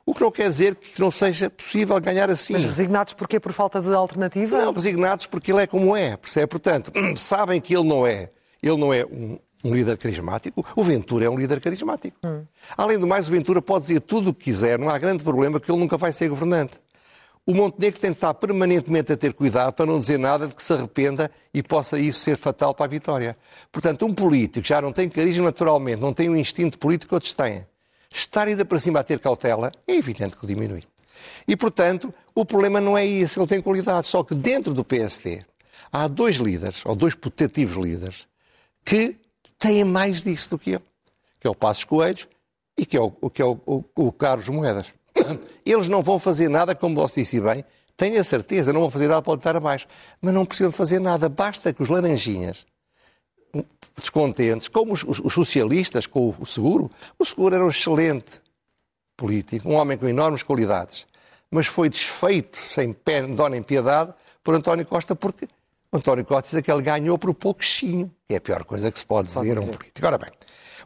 O 0.05 0.13
que 0.13 0.21
não 0.21 0.31
quer 0.31 0.50
dizer 0.50 0.75
que 0.75 1.01
não 1.01 1.09
seja 1.09 1.50
possível 1.50 2.00
ganhar 2.00 2.29
assim. 2.29 2.53
Mas 2.53 2.63
resignados 2.63 3.13
porquê? 3.13 3.39
Por 3.39 3.51
falta 3.51 3.81
de 3.81 3.91
alternativa? 3.93 4.63
Não, 4.63 4.71
resignados 4.71 5.25
porque 5.25 5.51
ele 5.51 5.63
é 5.63 5.67
como 5.67 5.95
é, 5.95 6.15
percebe? 6.15 6.47
Portanto, 6.47 6.91
sabem 7.17 7.59
que 7.59 7.75
ele 7.75 7.88
não 7.88 8.05
é. 8.05 8.29
Ele 8.62 8.77
não 8.77 8.93
é 8.93 9.03
um, 9.03 9.39
um 9.63 9.74
líder 9.74 9.97
carismático. 9.97 10.63
O 10.75 10.83
Ventura 10.83 11.25
é 11.25 11.29
um 11.29 11.38
líder 11.38 11.59
carismático. 11.59 12.17
Hum. 12.24 12.43
Além 12.77 13.00
do 13.00 13.07
mais, 13.07 13.27
o 13.27 13.31
Ventura 13.31 13.62
pode 13.62 13.88
dizer 13.88 14.01
tudo 14.01 14.29
o 14.29 14.33
que 14.33 14.45
quiser, 14.45 14.77
não 14.77 14.89
há 14.89 14.97
grande 14.97 15.24
problema, 15.24 15.59
que 15.59 15.71
ele 15.71 15.79
nunca 15.79 15.97
vai 15.97 16.13
ser 16.13 16.29
governante. 16.29 16.74
O 17.47 17.53
Montenegro 17.53 18.00
tem 18.00 18.09
de 18.09 18.17
estar 18.17 18.33
permanentemente 18.33 19.12
a 19.12 19.17
ter 19.17 19.31
cuidado 19.33 19.71
para 19.74 19.85
não 19.85 20.00
dizer 20.00 20.17
nada 20.17 20.47
de 20.47 20.55
que 20.55 20.63
se 20.63 20.74
arrependa 20.74 21.29
e 21.53 21.62
possa 21.62 22.00
isso 22.00 22.19
ser 22.19 22.38
fatal 22.38 22.74
para 22.74 22.85
a 22.85 22.89
vitória. 22.89 23.38
Portanto, 23.71 24.03
um 24.03 24.13
político 24.13 24.65
já 24.65 24.81
não 24.81 24.91
tem 24.91 25.07
carisma 25.07 25.45
naturalmente, 25.45 26.01
não 26.01 26.12
tem 26.12 26.27
um 26.27 26.35
instinto 26.35 26.79
político 26.79 27.09
que 27.09 27.13
outros 27.13 27.33
têm, 27.33 27.63
estar 28.17 28.48
ainda 28.48 28.65
para 28.65 28.79
cima 28.79 29.00
a 29.00 29.03
ter 29.03 29.19
cautela, 29.19 29.72
é 29.88 29.95
evidente 29.95 30.38
que 30.38 30.48
diminui. 30.48 30.84
E, 31.48 31.55
portanto, 31.55 32.13
o 32.34 32.45
problema 32.45 32.79
não 32.81 32.98
é 32.98 33.05
isso, 33.05 33.39
ele 33.39 33.48
tem 33.48 33.62
qualidade, 33.62 34.07
só 34.07 34.24
que 34.24 34.36
dentro 34.36 34.74
do 34.74 34.84
PSD 34.84 35.43
há 35.91 36.07
dois 36.07 36.38
líderes, 36.38 36.86
ou 36.86 36.95
dois 36.95 37.15
putativos 37.15 37.77
líderes, 37.77 38.27
que 38.84 39.15
têm 39.57 39.84
mais 39.84 40.24
disso 40.24 40.51
do 40.51 40.60
que 40.60 40.72
ele, 40.72 40.84
que 41.39 41.48
é 41.48 41.50
o 41.50 41.55
Passos 41.55 41.84
Coelhos 41.84 42.27
e 42.77 42.86
que 42.86 42.98
é 42.98 43.01
o, 43.01 43.12
que 43.29 43.41
é 43.41 43.45
o, 43.45 43.60
o, 43.65 43.84
o 43.95 44.12
Carlos 44.12 44.50
Moedas. 44.50 44.88
Eles 45.65 45.88
não 45.88 46.01
vão 46.01 46.19
fazer 46.19 46.50
nada, 46.50 46.75
como 46.75 46.95
você 46.95 47.22
disse 47.22 47.39
bem, 47.39 47.63
tenho 47.98 48.19
a 48.19 48.24
certeza, 48.24 48.74
não 48.74 48.81
vão 48.81 48.89
fazer 48.89 49.07
nada 49.07 49.22
para 49.22 49.34
estar 49.36 49.55
abaixo, 49.55 49.88
mas 50.22 50.34
não 50.34 50.45
precisam 50.45 50.72
fazer 50.72 51.00
nada, 51.00 51.29
basta 51.29 51.72
que 51.72 51.81
os 51.81 51.89
laranjinhas 51.89 52.65
descontentes, 53.95 54.67
como 54.67 54.93
os, 54.93 55.03
os, 55.03 55.19
os, 55.19 55.33
socialistas 55.33 56.07
com 56.07 56.33
o 56.38 56.45
seguro. 56.45 56.91
O 57.17 57.25
seguro 57.25 57.55
era 57.55 57.63
um 57.63 57.69
excelente 57.69 58.41
político, 59.15 59.69
um 59.69 59.75
homem 59.75 59.97
com 59.97 60.07
enormes 60.07 60.43
qualidades, 60.43 61.05
mas 61.50 61.67
foi 61.67 61.89
desfeito 61.89 62.57
sem 62.57 62.91
pé, 62.91 63.21
dó 63.27 63.47
nem 63.47 63.62
piedade 63.62 64.13
por 64.43 64.55
António 64.55 64.85
Costa 64.85 65.15
porque 65.15 65.47
António 65.91 66.25
Costa 66.25 66.55
diz 66.55 66.65
que 66.65 66.71
ele 66.71 66.81
ganhou 66.81 67.17
por 67.17 67.33
pouquinho, 67.33 68.12
que 68.27 68.35
é 68.35 68.38
a 68.38 68.41
pior 68.41 68.65
coisa 68.65 68.91
que 68.91 69.00
se 69.00 69.05
pode, 69.05 69.29
se 69.29 69.39
dizer, 69.39 69.57
a 69.57 69.62
um 69.62 69.67
político. 69.67 70.05
Ora 70.05 70.17
bem, 70.17 70.31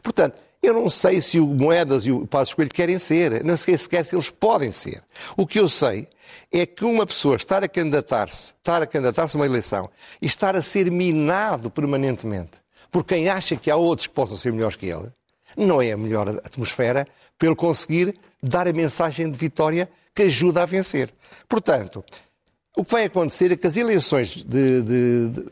portanto, 0.02 0.38
eu 0.62 0.74
não 0.74 0.90
sei 0.90 1.20
se 1.20 1.38
o 1.40 1.46
Moedas 1.46 2.04
e 2.06 2.12
o 2.12 2.26
Passos 2.26 2.54
Coelho 2.54 2.70
querem 2.70 2.98
ser, 2.98 3.42
não 3.44 3.56
sei 3.56 3.76
sequer 3.78 4.04
se 4.04 4.14
eles 4.14 4.30
podem 4.30 4.70
ser. 4.70 5.02
O 5.36 5.46
que 5.46 5.58
eu 5.58 5.68
sei 5.68 6.08
é 6.52 6.66
que 6.66 6.84
uma 6.84 7.06
pessoa 7.06 7.36
estar 7.36 7.64
a 7.64 7.68
candidatar-se, 7.68 8.54
estar 8.58 8.82
a 8.82 8.86
candidatar-se 8.86 9.36
a 9.36 9.40
uma 9.40 9.46
eleição 9.46 9.90
e 10.20 10.26
estar 10.26 10.54
a 10.54 10.62
ser 10.62 10.90
minado 10.90 11.70
permanentemente 11.70 12.60
por 12.90 13.04
quem 13.04 13.28
acha 13.28 13.56
que 13.56 13.70
há 13.70 13.76
outros 13.76 14.06
que 14.08 14.14
possam 14.14 14.36
ser 14.36 14.52
melhores 14.52 14.76
que 14.76 14.86
ele, 14.86 15.08
não 15.56 15.80
é 15.80 15.92
a 15.92 15.96
melhor 15.96 16.28
atmosfera 16.28 17.06
para 17.38 17.48
ele 17.48 17.56
conseguir 17.56 18.18
dar 18.42 18.66
a 18.68 18.72
mensagem 18.72 19.30
de 19.30 19.38
vitória 19.38 19.88
que 20.14 20.22
ajuda 20.22 20.62
a 20.62 20.66
vencer. 20.66 21.10
Portanto, 21.48 22.04
o 22.76 22.84
que 22.84 22.92
vai 22.92 23.04
acontecer 23.04 23.52
é 23.52 23.56
que 23.56 23.66
as 23.66 23.76
eleições 23.76 24.44
de, 24.44 24.82
de, 24.82 25.28
de, 25.28 25.44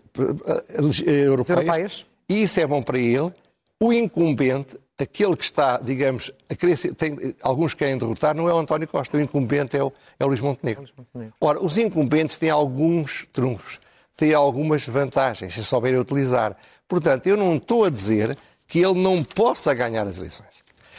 de 0.90 1.10
europeias, 1.10 1.48
europeias, 1.50 2.06
e 2.28 2.42
isso 2.42 2.60
é 2.60 2.66
bom 2.66 2.82
para 2.82 2.98
ele, 2.98 3.32
o 3.80 3.92
incumbente, 3.92 4.76
aquele 4.98 5.36
que 5.36 5.44
está, 5.44 5.78
digamos, 5.78 6.30
a 6.50 6.54
querer 6.54 6.76
ser, 6.76 6.94
tem, 6.94 7.34
alguns 7.40 7.72
querem 7.72 7.96
derrotar, 7.96 8.34
não 8.34 8.48
é 8.48 8.52
o 8.52 8.58
António 8.58 8.88
Costa, 8.88 9.16
o 9.16 9.20
incumbente 9.20 9.76
é 9.76 9.82
o, 9.82 9.92
é 10.18 10.24
o 10.24 10.28
Luís 10.28 10.40
Montenegro. 10.40 10.82
Luís 10.82 10.92
Montenegro. 10.96 11.34
Ora, 11.40 11.64
os 11.64 11.78
incumbentes 11.78 12.36
têm 12.36 12.50
alguns 12.50 13.26
trunfos, 13.32 13.80
têm 14.16 14.34
algumas 14.34 14.84
vantagens, 14.84 15.54
se 15.54 15.64
souberem 15.64 16.00
utilizar. 16.00 16.56
Portanto, 16.88 17.28
eu 17.28 17.36
não 17.36 17.56
estou 17.56 17.84
a 17.84 17.90
dizer 17.90 18.36
que 18.66 18.80
ele 18.80 19.00
não 19.00 19.22
possa 19.22 19.72
ganhar 19.72 20.06
as 20.06 20.18
eleições. 20.18 20.48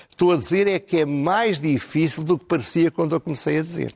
Estou 0.09 0.31
a 0.31 0.37
dizer 0.37 0.67
é 0.67 0.79
que 0.79 0.99
é 0.99 1.05
mais 1.05 1.59
difícil 1.59 2.23
do 2.23 2.37
que 2.37 2.45
parecia 2.45 2.89
quando 2.89 3.15
eu 3.15 3.21
comecei 3.21 3.59
a 3.59 3.63
dizer. 3.63 3.93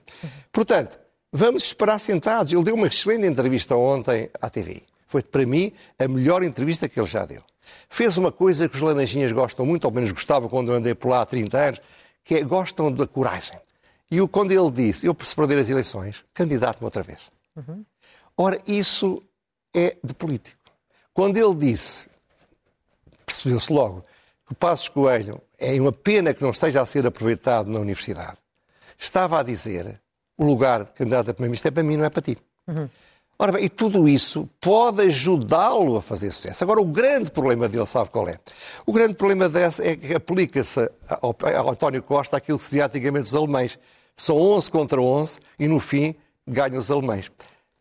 Portanto, 0.51 0.99
vamos 1.31 1.63
esperar 1.63 1.99
sentados. 1.99 2.53
Ele 2.53 2.63
deu 2.63 2.75
uma 2.75 2.87
excelente 2.87 3.25
entrevista 3.25 3.75
ontem 3.75 4.29
à 4.41 4.49
TV. 4.49 4.83
Foi, 5.07 5.21
para 5.21 5.45
mim, 5.45 5.73
a 5.99 6.07
melhor 6.07 6.41
entrevista 6.43 6.87
que 6.87 6.99
ele 6.99 7.07
já 7.07 7.25
deu. 7.25 7.43
Fez 7.89 8.17
uma 8.17 8.31
coisa 8.31 8.67
que 8.67 8.75
os 8.75 8.81
laranjinhas 8.81 9.31
gostam 9.31 9.65
muito, 9.65 9.85
ou 9.85 9.91
menos 9.91 10.11
gostavam 10.11 10.49
quando 10.49 10.71
eu 10.71 10.77
andei 10.77 10.95
por 10.95 11.09
lá 11.09 11.21
há 11.21 11.25
30 11.25 11.57
anos, 11.57 11.81
que 12.23 12.35
é 12.35 12.43
gostam 12.43 12.91
da 12.91 13.05
coragem. 13.05 13.53
E 14.09 14.21
o, 14.21 14.27
quando 14.27 14.51
ele 14.51 14.69
disse, 14.71 15.05
eu 15.05 15.15
se 15.23 15.35
perder 15.35 15.57
as 15.57 15.69
eleições, 15.69 16.23
candidato-me 16.33 16.85
outra 16.85 17.01
vez. 17.03 17.19
Uhum. 17.55 17.83
Ora, 18.37 18.59
isso 18.67 19.23
é 19.73 19.97
de 20.03 20.13
político. 20.13 20.57
Quando 21.13 21.37
ele 21.37 21.53
disse, 21.55 22.05
percebeu-se 23.25 23.71
logo, 23.71 24.05
que 24.45 24.51
o 24.51 24.55
Passos 24.55 24.89
Coelho 24.89 25.41
é 25.57 25.79
uma 25.79 25.91
pena 25.91 26.33
que 26.33 26.41
não 26.41 26.51
esteja 26.51 26.81
a 26.81 26.85
ser 26.85 27.05
aproveitado 27.05 27.69
na 27.69 27.79
universidade, 27.79 28.37
estava 28.97 29.39
a 29.39 29.43
dizer, 29.43 29.99
o 30.37 30.45
lugar 30.45 30.83
de 30.83 30.91
candidato 30.91 31.29
a 31.29 31.33
primeiro-ministro 31.33 31.69
é 31.69 31.71
para 31.71 31.83
mim, 31.83 31.97
não 31.97 32.05
é 32.05 32.09
para 32.09 32.21
ti. 32.21 32.37
Uhum. 32.67 32.89
Ora 33.43 33.51
bem, 33.51 33.65
e 33.65 33.67
tudo 33.67 34.07
isso 34.07 34.49
pode 34.61 35.01
ajudá-lo 35.01 35.97
a 35.97 36.01
fazer 36.01 36.31
sucesso. 36.31 36.63
Agora, 36.63 36.79
o 36.79 36.85
grande 36.85 37.29
problema 37.29 37.67
dele, 37.67 37.85
sabe 37.85 38.09
qual 38.09 38.29
é? 38.29 38.39
O 38.85 38.93
grande 38.93 39.15
problema 39.15 39.49
desse 39.49 39.83
é 39.83 39.97
que 39.97 40.15
aplica-se 40.15 40.89
ao, 41.09 41.35
ao 41.57 41.69
António 41.69 42.01
Costa 42.01 42.37
aquilo 42.37 42.57
que 42.57 42.63
se 42.63 42.69
dizia 42.69 42.85
antigamente 42.85 43.25
os 43.25 43.35
alemães. 43.35 43.77
São 44.15 44.37
11 44.37 44.71
contra 44.71 45.01
11 45.01 45.41
e, 45.59 45.67
no 45.67 45.77
fim, 45.81 46.15
ganham 46.47 46.77
os 46.77 46.89
alemães. 46.89 47.29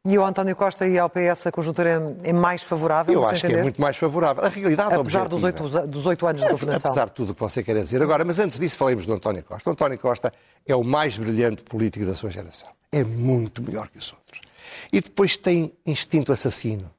E 0.04 0.16
ao 0.16 0.26
António 0.26 0.56
Costa 0.56 0.84
e 0.84 0.98
ao 0.98 1.08
PS 1.08 1.46
a 1.46 1.52
conjuntura 1.52 2.16
é 2.24 2.32
mais 2.32 2.64
favorável? 2.64 3.14
Eu 3.14 3.24
acho 3.24 3.46
entender? 3.46 3.54
que 3.54 3.60
é 3.60 3.62
muito 3.62 3.80
mais 3.80 3.96
favorável. 3.96 4.44
A 4.44 4.48
realidade 4.48 4.94
Apesar 4.94 5.28
dos 5.28 5.44
oito, 5.44 5.86
dos 5.86 6.06
oito 6.06 6.26
anos 6.26 6.42
de 6.42 6.48
governação. 6.48 6.90
Apesar 6.90 7.04
de 7.04 7.12
tudo 7.12 7.30
o 7.30 7.34
que 7.36 7.40
você 7.40 7.62
quer 7.62 7.80
dizer. 7.80 8.02
Agora, 8.02 8.24
mas 8.24 8.40
antes 8.40 8.58
disso, 8.58 8.76
falemos 8.76 9.06
do 9.06 9.12
António 9.12 9.44
Costa. 9.44 9.70
O 9.70 9.72
António 9.72 9.96
Costa 9.96 10.32
é 10.66 10.74
o 10.74 10.82
mais 10.82 11.16
brilhante 11.16 11.62
político 11.62 12.04
da 12.04 12.16
sua 12.16 12.30
geração. 12.30 12.68
É 12.90 13.04
muito 13.04 13.62
melhor 13.62 13.86
que 13.86 13.98
os 13.98 14.12
outros. 14.12 14.51
E 14.92 15.00
depois 15.00 15.36
tem 15.36 15.72
instinto 15.86 16.32
assassino. 16.32 16.90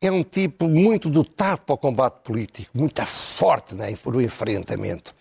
É 0.00 0.12
um 0.12 0.22
tipo 0.22 0.68
muito 0.68 1.10
dotado 1.10 1.62
para 1.62 1.74
o 1.74 1.78
combate 1.78 2.22
político, 2.22 2.70
muito 2.78 3.04
forte 3.04 3.74
né, 3.74 3.92
no 4.06 4.22
enfrentamento. 4.22 5.12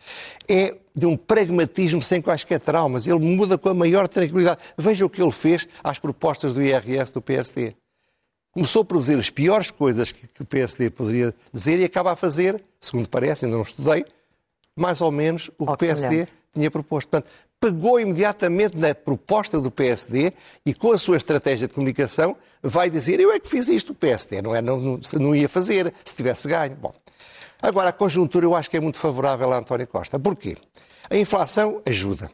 É 0.47 0.75
de 0.95 1.05
um 1.07 1.17
pragmatismo 1.17 2.01
sem 2.01 2.21
quaisquer 2.21 2.59
traumas. 2.59 3.07
Ele 3.07 3.19
muda 3.19 3.57
com 3.57 3.69
a 3.69 3.73
maior 3.73 4.07
tranquilidade. 4.07 4.61
Veja 4.77 5.05
o 5.05 5.09
que 5.09 5.21
ele 5.21 5.31
fez 5.31 5.67
às 5.83 5.97
propostas 5.97 6.53
do 6.53 6.61
IRS 6.61 7.11
do 7.11 7.21
PSD. 7.21 7.75
Começou 8.51 8.83
por 8.83 8.97
dizer 8.97 9.19
as 9.19 9.29
piores 9.29 9.71
coisas 9.71 10.11
que 10.11 10.41
o 10.41 10.45
PSD 10.45 10.89
poderia 10.89 11.33
dizer 11.53 11.79
e 11.79 11.83
acaba 11.83 12.11
a 12.11 12.15
fazer, 12.15 12.63
segundo 12.79 13.07
parece, 13.07 13.45
ainda 13.45 13.57
não 13.57 13.63
estudei, 13.63 14.05
mais 14.75 15.01
ou 15.01 15.11
menos 15.11 15.49
o 15.57 15.65
que 15.65 15.73
o 15.73 15.77
PSD 15.77 16.27
tinha 16.53 16.71
proposto. 16.71 17.09
Portanto, 17.09 17.31
pegou 17.59 17.99
imediatamente 17.99 18.77
na 18.77 18.93
proposta 18.93 19.59
do 19.59 19.71
PSD 19.71 20.33
e 20.65 20.73
com 20.73 20.91
a 20.91 20.99
sua 20.99 21.17
estratégia 21.17 21.67
de 21.67 21.73
comunicação 21.73 22.37
vai 22.61 22.89
dizer 22.89 23.19
eu 23.19 23.31
é 23.31 23.39
que 23.39 23.47
fiz 23.47 23.67
isto, 23.67 23.91
o 23.91 23.95
PSD 23.95 24.41
não, 24.41 24.55
é, 24.55 24.61
não, 24.61 24.77
não, 24.77 24.99
não 25.13 25.35
ia 25.35 25.49
fazer 25.49 25.93
se 26.05 26.15
tivesse 26.15 26.47
ganho. 26.47 26.75
Bom, 26.75 26.93
agora 27.61 27.89
a 27.89 27.93
conjuntura 27.93 28.45
eu 28.45 28.55
acho 28.55 28.69
que 28.69 28.77
é 28.77 28.79
muito 28.79 28.97
favorável 28.97 29.51
a 29.51 29.57
António 29.57 29.87
Costa. 29.87 30.19
Porquê? 30.19 30.57
A 31.09 31.17
inflação 31.17 31.81
ajuda 31.85 32.29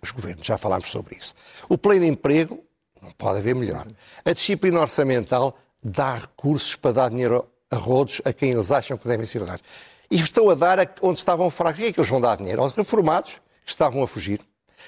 os 0.00 0.10
governos, 0.10 0.46
já 0.46 0.58
falámos 0.58 0.88
sobre 0.88 1.16
isso. 1.16 1.34
O 1.68 1.78
pleno 1.78 2.04
emprego 2.04 2.62
não 3.02 3.10
pode 3.12 3.38
haver 3.38 3.54
melhor. 3.54 3.86
A 4.24 4.32
disciplina 4.32 4.80
orçamental 4.80 5.56
dá 5.82 6.16
recursos 6.16 6.76
para 6.76 6.92
dar 6.92 7.10
dinheiro 7.10 7.46
a 7.70 7.76
rodos 7.76 8.20
a 8.24 8.32
quem 8.32 8.52
eles 8.52 8.70
acham 8.70 8.96
que 8.96 9.08
devem 9.08 9.26
ser 9.26 9.44
dados. 9.44 9.62
E 10.10 10.16
estão 10.16 10.48
a 10.50 10.54
dar 10.54 10.94
onde 11.02 11.18
estavam 11.18 11.50
fracos. 11.50 11.78
Quem 11.78 11.88
é 11.88 11.92
que 11.92 11.98
eles 11.98 12.10
vão 12.10 12.20
dar 12.20 12.36
dinheiro? 12.36 12.62
Aos 12.62 12.72
reformados, 12.74 13.40
estavam 13.64 14.02
a 14.02 14.08
fugir. 14.08 14.40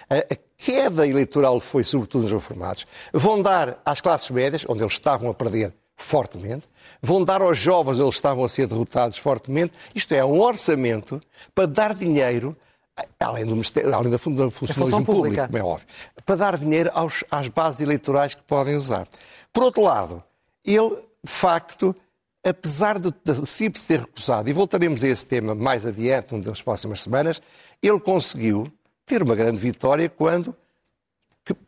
A 0.09 0.37
queda 0.57 1.07
eleitoral 1.07 1.59
foi 1.59 1.83
sobretudo 1.83 2.23
nos 2.23 2.33
reformados. 2.33 2.87
Vão 3.13 3.41
dar 3.41 3.81
às 3.85 4.01
classes 4.01 4.31
médias, 4.31 4.65
onde 4.69 4.83
eles 4.83 4.93
estavam 4.93 5.31
a 5.31 5.35
perder 5.35 5.73
fortemente. 5.97 6.69
Vão 7.01 7.25
dar 7.25 7.41
aos 7.41 7.59
jovens, 7.59 7.95
onde 7.95 8.03
eles 8.03 8.15
estavam 8.17 8.45
a 8.45 8.49
ser 8.49 8.67
derrotados 8.67 9.19
fortemente. 9.19 9.73
Isto 9.95 10.15
é, 10.15 10.25
um 10.25 10.41
orçamento 10.41 11.21
para 11.55 11.67
dar 11.67 11.95
dinheiro 11.95 12.57
além 13.21 13.45
do, 13.45 13.61
além 13.95 14.11
do 14.11 14.19
funcionalismo 14.19 15.05
público, 15.05 15.47
como 15.47 15.59
é 15.59 15.63
óbvio, 15.63 15.87
para 16.25 16.37
dar 16.37 16.59
dinheiro 16.59 16.91
aos, 16.95 17.25
às 17.31 17.49
bases 17.49 17.81
eleitorais 17.81 18.35
que 18.35 18.43
podem 18.43 18.77
usar. 18.77 19.07
Por 19.53 19.65
outro 19.65 19.83
lado, 19.83 20.23
ele, 20.65 20.97
de 21.23 21.31
facto, 21.31 21.95
apesar 22.43 22.99
de, 22.99 23.13
de 23.25 23.47
CIP 23.47 23.79
ter 23.81 24.01
recusado, 24.01 24.49
e 24.49 24.53
voltaremos 24.53 25.05
a 25.05 25.09
esse 25.09 25.27
tema 25.27 25.55
mais 25.55 25.85
adiante, 25.85 26.39
das 26.41 26.63
próximas 26.63 27.03
semanas, 27.03 27.41
ele 27.83 28.01
conseguiu 28.01 28.71
ter 29.05 29.23
uma 29.23 29.35
grande 29.35 29.61
vitória 29.61 30.09
quando 30.09 30.55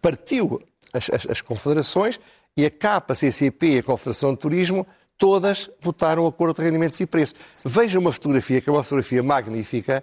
partiu 0.03 0.61
as, 0.93 1.09
as, 1.11 1.27
as 1.27 1.41
confederações 1.41 2.19
e 2.57 2.67
a 2.67 2.71
CAP, 2.71 3.12
a 3.12 3.15
CCP 3.15 3.67
e 3.67 3.79
a 3.79 3.83
Confederação 3.83 4.33
de 4.33 4.41
Turismo 4.41 4.87
todas 5.17 5.69
votaram 5.81 6.25
o 6.25 6.27
acordo 6.29 6.57
de 6.57 6.62
rendimentos 6.62 6.99
e 7.00 7.07
preços. 7.07 7.35
Veja 7.65 7.99
uma 7.99 8.12
fotografia, 8.12 8.61
que 8.61 8.71
é 8.71 8.73
uma 8.73 8.83
fotografia 8.83 9.23
magnífica, 9.23 10.03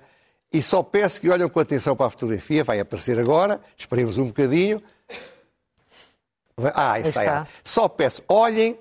e 0.52 0.62
só 0.62 0.84
peço 0.84 1.22
que 1.22 1.30
olhem 1.30 1.48
com 1.50 1.60
atenção 1.60 1.96
para 1.96 2.08
a 2.08 2.10
fotografia, 2.10 2.64
vai 2.64 2.80
aparecer 2.80 3.18
agora, 3.18 3.60
esperemos 3.78 4.18
um 4.18 4.28
bocadinho. 4.28 4.82
Ah, 6.74 7.00
está. 7.00 7.10
está. 7.10 7.48
Só 7.64 7.88
peço, 7.88 8.22
olhem 8.30 8.78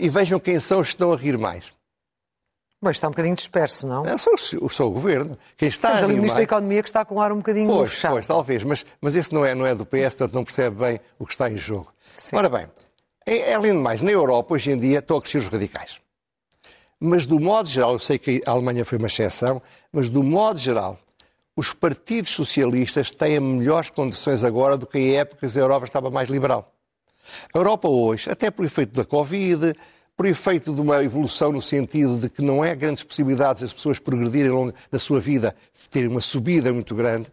e 0.00 0.08
vejam 0.08 0.38
quem 0.38 0.60
são 0.60 0.80
os 0.80 0.88
que 0.88 0.94
estão 0.94 1.12
a 1.12 1.16
rir 1.16 1.36
mais. 1.36 1.72
Mas 2.82 2.96
está 2.96 3.06
um 3.06 3.12
bocadinho 3.12 3.36
disperso, 3.36 3.86
não? 3.86 4.04
É 4.04 4.18
só, 4.18 4.32
só 4.36 4.88
o 4.88 4.90
governo. 4.90 5.38
Quem 5.56 5.68
está 5.68 5.90
mas 5.90 6.02
a 6.02 6.04
ali 6.04 6.14
o 6.14 6.16
Ministro 6.16 6.38
da 6.38 6.42
Economia 6.42 6.82
que 6.82 6.88
está 6.88 7.04
com 7.04 7.14
um 7.14 7.20
ar 7.20 7.30
um 7.30 7.36
bocadinho 7.36 7.68
pois, 7.68 7.90
fechado. 7.90 8.14
Pois, 8.14 8.26
talvez, 8.26 8.64
mas, 8.64 8.84
mas 9.00 9.14
esse 9.14 9.32
não 9.32 9.46
é, 9.46 9.54
não 9.54 9.64
é 9.64 9.72
do 9.72 9.86
PS, 9.86 10.16
portanto 10.16 10.34
não 10.34 10.44
percebe 10.44 10.76
bem 10.84 11.00
o 11.16 11.24
que 11.24 11.32
está 11.32 11.48
em 11.48 11.56
jogo. 11.56 11.94
Sim. 12.10 12.34
Ora 12.34 12.48
bem, 12.48 12.66
é, 13.24 13.54
além 13.54 13.70
de 13.72 13.78
mais, 13.78 14.02
na 14.02 14.10
Europa 14.10 14.54
hoje 14.54 14.72
em 14.72 14.78
dia 14.78 14.98
estão 14.98 15.16
a 15.16 15.22
crescer 15.22 15.38
os 15.38 15.46
radicais. 15.46 16.00
Mas 16.98 17.24
do 17.24 17.38
modo 17.38 17.68
geral, 17.68 17.92
eu 17.92 17.98
sei 18.00 18.18
que 18.18 18.42
a 18.44 18.50
Alemanha 18.50 18.84
foi 18.84 18.98
uma 18.98 19.06
exceção, 19.06 19.62
mas 19.92 20.08
do 20.08 20.22
modo 20.24 20.58
geral, 20.58 20.98
os 21.54 21.72
partidos 21.72 22.32
socialistas 22.32 23.12
têm 23.12 23.38
melhores 23.38 23.90
condições 23.90 24.42
agora 24.42 24.76
do 24.76 24.88
que 24.88 24.98
em 24.98 25.16
épocas 25.16 25.56
a 25.56 25.60
Europa 25.60 25.86
estava 25.86 26.10
mais 26.10 26.28
liberal. 26.28 26.72
A 27.54 27.58
Europa 27.58 27.88
hoje, 27.88 28.28
até 28.28 28.50
por 28.50 28.64
efeito 28.64 28.92
da 28.92 29.04
Covid, 29.04 29.72
por 30.22 30.28
efeito 30.28 30.72
de 30.72 30.80
uma 30.80 31.02
evolução 31.02 31.50
no 31.50 31.60
sentido 31.60 32.16
de 32.16 32.28
que 32.28 32.42
não 32.42 32.64
é 32.64 32.76
grandes 32.76 33.02
possibilidades 33.02 33.64
as 33.64 33.72
pessoas 33.72 33.98
progredirem 33.98 34.52
longo 34.52 34.72
da 34.88 34.96
sua 34.96 35.18
vida, 35.18 35.52
terem 35.90 36.08
uma 36.08 36.20
subida 36.20 36.72
muito 36.72 36.94
grande, 36.94 37.26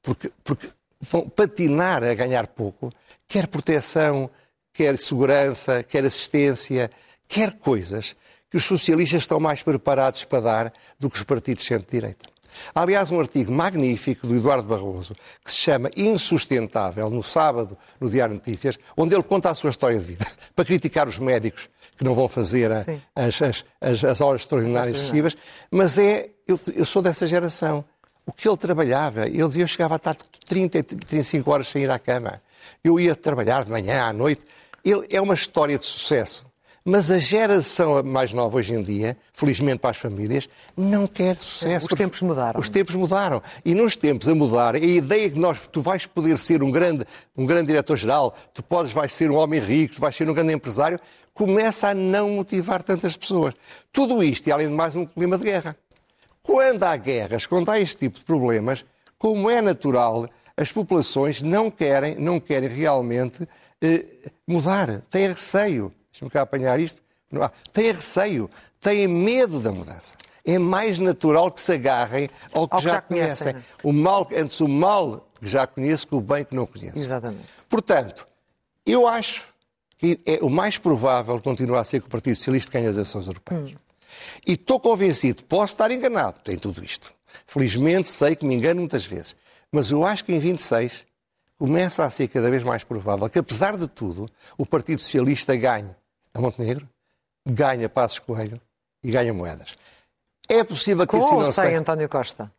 porque, 0.00 0.32
porque 0.42 0.66
vão 0.98 1.28
patinar 1.28 2.02
a 2.02 2.14
ganhar 2.14 2.46
pouco, 2.46 2.90
quer 3.28 3.46
proteção, 3.46 4.30
quer 4.72 4.96
segurança, 4.96 5.82
quer 5.82 6.02
assistência, 6.06 6.90
quer 7.28 7.52
coisas 7.58 8.16
que 8.48 8.56
os 8.56 8.64
socialistas 8.64 9.20
estão 9.20 9.38
mais 9.38 9.62
preparados 9.62 10.24
para 10.24 10.40
dar 10.40 10.72
do 10.98 11.10
que 11.10 11.18
os 11.18 11.22
partidos 11.22 11.64
de 11.64 11.68
centro-direita. 11.68 12.30
Há, 12.74 12.80
aliás, 12.80 13.12
um 13.12 13.20
artigo 13.20 13.52
magnífico 13.52 14.26
do 14.26 14.36
Eduardo 14.36 14.66
Barroso 14.66 15.14
que 15.44 15.52
se 15.52 15.58
chama 15.58 15.90
Insustentável, 15.94 17.10
no 17.10 17.22
sábado, 17.22 17.76
no 18.00 18.08
Diário 18.08 18.36
Notícias, 18.36 18.78
onde 18.96 19.14
ele 19.14 19.22
conta 19.22 19.50
a 19.50 19.54
sua 19.54 19.68
história 19.68 20.00
de 20.00 20.06
vida, 20.06 20.26
para 20.56 20.64
criticar 20.64 21.06
os 21.06 21.18
médicos 21.18 21.68
que 22.00 22.04
não 22.04 22.14
vão 22.14 22.28
fazer 22.28 22.72
a, 22.72 22.82
as, 23.14 23.42
as, 23.42 23.64
as, 23.78 24.04
as, 24.04 24.20
horas 24.22 24.40
extraordinárias 24.40 24.96
excessivas, 24.96 25.36
mas 25.70 25.98
é, 25.98 26.30
eu, 26.48 26.58
eu 26.74 26.86
sou 26.86 27.02
dessa 27.02 27.26
geração. 27.26 27.84
o 28.24 28.32
que 28.32 28.48
ele 28.48 28.56
trabalhava. 28.56 29.26
Ele 29.26 29.46
dizia, 29.46 29.64
eu 29.64 29.66
chegava 29.66 29.96
a 29.96 29.98
estar 29.98 30.16
30, 30.46 30.82
35 30.82 31.50
horas 31.50 31.68
sem 31.68 31.82
ir 31.82 31.90
à 31.90 31.98
cama. 31.98 32.40
Eu 32.82 32.98
ia 32.98 33.14
trabalhar 33.14 33.66
de 33.66 33.70
manhã 33.70 34.06
à 34.06 34.14
noite. 34.14 34.40
Ele, 34.82 35.06
é 35.10 35.20
uma 35.20 35.34
história 35.34 35.78
de 35.78 35.84
sucesso. 35.84 36.46
Mas 36.90 37.08
a 37.08 37.18
geração 37.18 38.02
mais 38.02 38.32
nova 38.32 38.56
hoje 38.56 38.74
em 38.74 38.82
dia, 38.82 39.16
felizmente 39.32 39.78
para 39.78 39.90
as 39.90 39.96
famílias, 39.96 40.48
não 40.76 41.06
quer 41.06 41.36
sucesso. 41.36 41.86
Os 41.86 41.94
tempos 41.94 42.20
mudaram. 42.20 42.58
Os 42.58 42.68
tempos 42.68 42.96
mudaram. 42.96 43.40
E 43.64 43.76
nos 43.76 43.94
tempos 43.94 44.26
a 44.26 44.34
mudar, 44.34 44.74
a 44.74 44.78
ideia 44.80 45.30
que 45.30 45.38
nós, 45.38 45.68
tu 45.68 45.80
vais 45.80 46.04
poder 46.06 46.36
ser 46.36 46.64
um 46.64 46.70
grande, 46.72 47.06
um 47.38 47.46
grande 47.46 47.68
diretor-geral, 47.68 48.36
tu 48.52 48.60
podes, 48.60 48.90
vais 48.90 49.14
ser 49.14 49.30
um 49.30 49.36
homem 49.36 49.60
rico, 49.60 49.94
tu 49.94 50.00
vais 50.00 50.16
ser 50.16 50.28
um 50.28 50.34
grande 50.34 50.52
empresário, 50.52 50.98
começa 51.32 51.90
a 51.90 51.94
não 51.94 52.28
motivar 52.28 52.82
tantas 52.82 53.16
pessoas. 53.16 53.54
Tudo 53.92 54.20
isto 54.20 54.48
e, 54.48 54.50
além 54.50 54.66
de 54.66 54.74
mais, 54.74 54.96
um 54.96 55.06
clima 55.06 55.38
de 55.38 55.44
guerra. 55.44 55.76
Quando 56.42 56.82
há 56.82 56.96
guerras, 56.96 57.46
quando 57.46 57.70
há 57.70 57.78
este 57.78 57.98
tipo 57.98 58.18
de 58.18 58.24
problemas, 58.24 58.84
como 59.16 59.48
é 59.48 59.62
natural, 59.62 60.28
as 60.56 60.72
populações 60.72 61.40
não 61.40 61.70
querem, 61.70 62.16
não 62.16 62.40
querem 62.40 62.68
realmente 62.68 63.48
eh, 63.80 64.06
mudar, 64.44 65.02
têm 65.08 65.28
receio 65.28 65.92
deixa-me 66.20 66.30
cá 66.30 66.42
apanhar 66.42 66.78
isto, 66.78 67.00
têm 67.72 67.92
receio, 67.92 68.50
têm 68.78 69.08
medo 69.08 69.60
da 69.60 69.72
mudança. 69.72 70.14
É 70.44 70.58
mais 70.58 70.98
natural 70.98 71.50
que 71.50 71.60
se 71.60 71.72
agarrem 71.72 72.30
ao 72.52 72.68
que, 72.68 72.74
ao 72.74 72.80
já, 72.80 72.88
que 72.88 72.94
já, 72.94 73.02
conhecem. 73.02 73.52
conhecem. 73.52 73.70
O 73.82 73.92
mal, 73.92 74.28
antes 74.34 74.60
o 74.60 74.68
mal 74.68 75.28
que 75.38 75.46
já 75.46 75.66
conheço 75.66 76.06
que 76.06 76.14
o 76.14 76.20
bem 76.20 76.44
que 76.44 76.54
não 76.54 76.66
conheço. 76.66 76.98
Exatamente. 76.98 77.46
Portanto, 77.68 78.26
eu 78.84 79.06
acho 79.06 79.48
que 79.98 80.18
é 80.24 80.38
o 80.42 80.48
mais 80.48 80.78
provável 80.78 81.40
continuar 81.40 81.80
a 81.80 81.84
ser 81.84 82.00
que 82.00 82.06
o 82.06 82.10
Partido 82.10 82.36
Socialista 82.36 82.72
ganhe 82.72 82.86
as 82.86 82.96
eleições 82.96 83.26
europeias. 83.26 83.72
Hum. 83.72 83.76
E 84.46 84.52
estou 84.52 84.80
convencido, 84.80 85.44
posso 85.44 85.74
estar 85.74 85.90
enganado, 85.90 86.40
tem 86.40 86.56
tudo 86.56 86.82
isto. 86.82 87.12
Felizmente 87.46 88.08
sei 88.08 88.34
que 88.34 88.44
me 88.44 88.54
engano 88.54 88.80
muitas 88.80 89.04
vezes. 89.04 89.36
Mas 89.70 89.90
eu 89.90 90.04
acho 90.04 90.24
que 90.24 90.32
em 90.32 90.38
26 90.38 91.04
começa 91.58 92.02
a 92.04 92.10
ser 92.10 92.26
cada 92.28 92.50
vez 92.50 92.64
mais 92.64 92.82
provável 92.82 93.28
que, 93.28 93.38
apesar 93.38 93.76
de 93.76 93.86
tudo, 93.86 94.28
o 94.56 94.64
Partido 94.64 94.98
Socialista 95.00 95.54
ganhe 95.54 95.94
a 96.34 96.40
Montenegro, 96.40 96.88
ganha 97.46 97.88
Passos 97.88 98.18
Coelho 98.18 98.60
e 99.02 99.10
ganha 99.10 99.32
moedas. 99.32 99.74
É 100.48 100.64
possível 100.64 101.06
que 101.06 101.12
com 101.12 101.18
assim 101.18 101.30
não 101.30 101.38
ou 101.38 101.52
sem 101.52 101.74
António 101.74 102.08
Costa? 102.08 102.52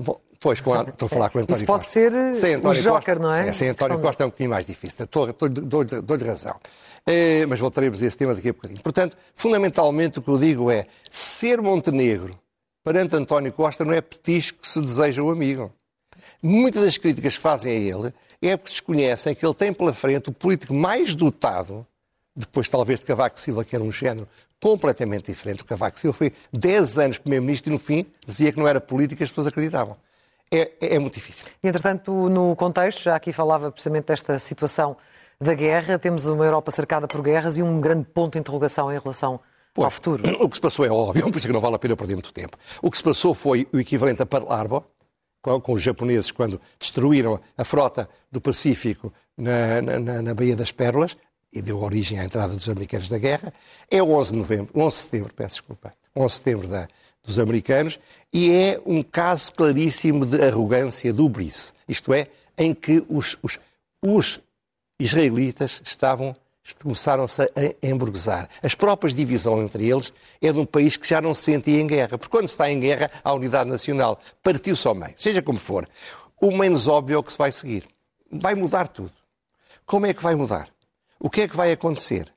Bom, 0.00 0.20
pois, 0.40 0.60
com 0.60 0.74
a, 0.74 0.82
estou 0.88 1.06
a 1.06 1.08
falar 1.08 1.30
com 1.30 1.38
António 1.38 1.56
Isso 1.56 1.66
pode 1.66 1.84
Costa. 1.84 1.92
ser 1.92 2.34
sem 2.34 2.56
o 2.56 2.60
Joker, 2.60 2.92
Costa, 2.92 3.14
não 3.16 3.32
é? 3.32 3.48
é 3.48 3.52
sem 3.52 3.68
António 3.68 4.00
Costa 4.00 4.24
é 4.24 4.26
um 4.26 4.30
bocadinho 4.30 4.50
mais 4.50 4.66
difícil. 4.66 4.98
Dou-lhe 6.02 6.24
razão. 6.24 6.56
É, 7.06 7.46
mas 7.46 7.60
voltaremos 7.60 8.02
a 8.02 8.06
esse 8.06 8.16
tema 8.16 8.34
daqui 8.34 8.48
a 8.48 8.52
bocadinho. 8.52 8.80
Portanto, 8.82 9.16
fundamentalmente 9.34 10.18
o 10.18 10.22
que 10.22 10.28
eu 10.28 10.38
digo 10.38 10.70
é 10.70 10.86
ser 11.10 11.62
Montenegro 11.62 12.36
perante 12.82 13.14
António 13.14 13.52
Costa 13.52 13.84
não 13.84 13.92
é 13.92 14.00
petisco 14.00 14.60
que 14.60 14.68
se 14.68 14.80
deseja 14.80 15.22
o 15.22 15.30
amigo. 15.30 15.72
Muitas 16.42 16.84
das 16.84 16.98
críticas 16.98 17.36
que 17.36 17.42
fazem 17.42 17.72
a 17.72 17.78
ele 17.78 18.12
é 18.42 18.56
porque 18.56 18.72
desconhecem 18.72 19.34
que 19.34 19.44
ele 19.46 19.54
tem 19.54 19.72
pela 19.72 19.92
frente 19.92 20.28
o 20.28 20.32
político 20.32 20.74
mais 20.74 21.14
dotado 21.14 21.86
depois 22.36 22.68
talvez 22.68 23.00
de 23.00 23.06
Cavaco 23.06 23.40
Silva, 23.40 23.64
que 23.64 23.74
era 23.74 23.82
um 23.82 23.90
género 23.90 24.28
completamente 24.60 25.26
diferente. 25.26 25.62
O 25.62 25.64
Cavaco 25.64 25.98
Silva 25.98 26.16
foi 26.16 26.32
10 26.52 26.98
anos 26.98 27.18
Primeiro-Ministro 27.18 27.70
e, 27.70 27.72
no 27.72 27.78
fim, 27.78 28.06
dizia 28.26 28.52
que 28.52 28.58
não 28.58 28.68
era 28.68 28.80
política 28.80 29.22
e 29.22 29.24
as 29.24 29.30
pessoas 29.30 29.46
acreditavam. 29.46 29.96
É, 30.50 30.72
é, 30.80 30.94
é, 30.94 30.98
muito 30.98 31.14
difícil. 31.14 31.46
E, 31.62 31.68
entretanto, 31.68 32.28
no 32.28 32.54
contexto, 32.54 33.02
já 33.02 33.16
aqui 33.16 33.32
falava 33.32 33.72
precisamente 33.72 34.06
desta 34.06 34.38
situação 34.38 34.96
da 35.40 35.54
guerra, 35.54 35.98
temos 35.98 36.26
uma 36.28 36.44
Europa 36.44 36.70
cercada 36.70 37.08
por 37.08 37.20
guerras 37.20 37.58
e 37.58 37.62
um 37.62 37.80
grande 37.80 38.06
ponto 38.06 38.34
de 38.34 38.38
interrogação 38.38 38.92
em 38.92 38.98
relação 38.98 39.40
ao 39.76 39.90
futuro. 39.90 40.22
O 40.40 40.48
que 40.48 40.56
se 40.56 40.60
passou 40.60 40.84
é 40.84 40.90
óbvio, 40.90 41.24
por 41.30 41.36
isso 41.36 41.46
que 41.46 41.52
não 41.52 41.60
vale 41.60 41.76
a 41.76 41.78
pena 41.78 41.96
perder 41.96 42.14
muito 42.14 42.32
tempo. 42.32 42.56
O 42.80 42.90
que 42.90 42.96
se 42.96 43.02
passou 43.02 43.34
foi 43.34 43.66
o 43.72 43.78
equivalente 43.78 44.22
a 44.22 44.26
Pearl 44.26 44.50
Harbor, 44.50 44.84
com, 45.42 45.60
com 45.60 45.72
os 45.72 45.82
japoneses 45.82 46.30
quando 46.30 46.60
destruíram 46.78 47.40
a 47.56 47.64
frota 47.64 48.08
do 48.30 48.40
Pacífico 48.40 49.12
na, 49.36 49.82
na, 49.82 50.22
na 50.22 50.34
Baía 50.34 50.56
das 50.56 50.72
Pérolas, 50.72 51.16
e 51.52 51.62
deu 51.62 51.80
origem 51.80 52.18
à 52.18 52.24
entrada 52.24 52.54
dos 52.54 52.68
americanos 52.68 53.08
na 53.08 53.18
guerra, 53.18 53.52
é 53.90 54.02
o 54.02 54.10
11 54.10 54.32
de 54.32 54.38
novembro, 54.38 54.70
11 54.74 54.96
de 54.96 55.02
setembro, 55.02 55.34
peço 55.34 55.56
desculpa, 55.56 55.94
11 56.14 56.26
de 56.26 56.32
setembro 56.32 56.68
da, 56.68 56.88
dos 57.24 57.38
americanos, 57.38 57.98
e 58.32 58.50
é 58.50 58.80
um 58.84 59.02
caso 59.02 59.52
claríssimo 59.52 60.26
de 60.26 60.42
arrogância 60.42 61.12
do 61.12 61.32
isto 61.88 62.12
é, 62.12 62.28
em 62.56 62.74
que 62.74 63.04
os, 63.08 63.38
os, 63.42 63.58
os 64.02 64.40
israelitas 64.98 65.80
estavam 65.84 66.34
começaram-se 66.82 67.42
a 67.42 67.86
emburguesar. 67.86 68.48
As 68.62 68.74
próprias 68.74 69.14
divisões 69.14 69.64
entre 69.64 69.88
eles 69.88 70.12
é 70.42 70.52
de 70.52 70.58
um 70.58 70.66
país 70.66 70.96
que 70.96 71.06
já 71.06 71.20
não 71.20 71.32
se 71.32 71.42
sentia 71.42 71.80
em 71.80 71.86
guerra, 71.86 72.18
porque 72.18 72.30
quando 72.30 72.48
se 72.48 72.54
está 72.54 72.70
em 72.70 72.80
guerra, 72.80 73.10
a 73.22 73.32
unidade 73.32 73.70
nacional 73.70 74.18
partiu-se 74.42 74.86
ao 74.86 74.94
meio, 74.94 75.14
seja 75.16 75.40
como 75.40 75.58
for. 75.58 75.88
O 76.40 76.50
menos 76.50 76.88
óbvio 76.88 77.14
é 77.14 77.18
o 77.18 77.22
que 77.22 77.32
se 77.32 77.38
vai 77.38 77.52
seguir. 77.52 77.84
Vai 78.30 78.54
mudar 78.54 78.88
tudo. 78.88 79.12
Como 79.86 80.06
é 80.06 80.12
que 80.12 80.22
vai 80.22 80.34
mudar? 80.34 80.68
O 81.18 81.30
que 81.30 81.42
é 81.42 81.48
que 81.48 81.56
vai 81.56 81.72
acontecer? 81.72 82.32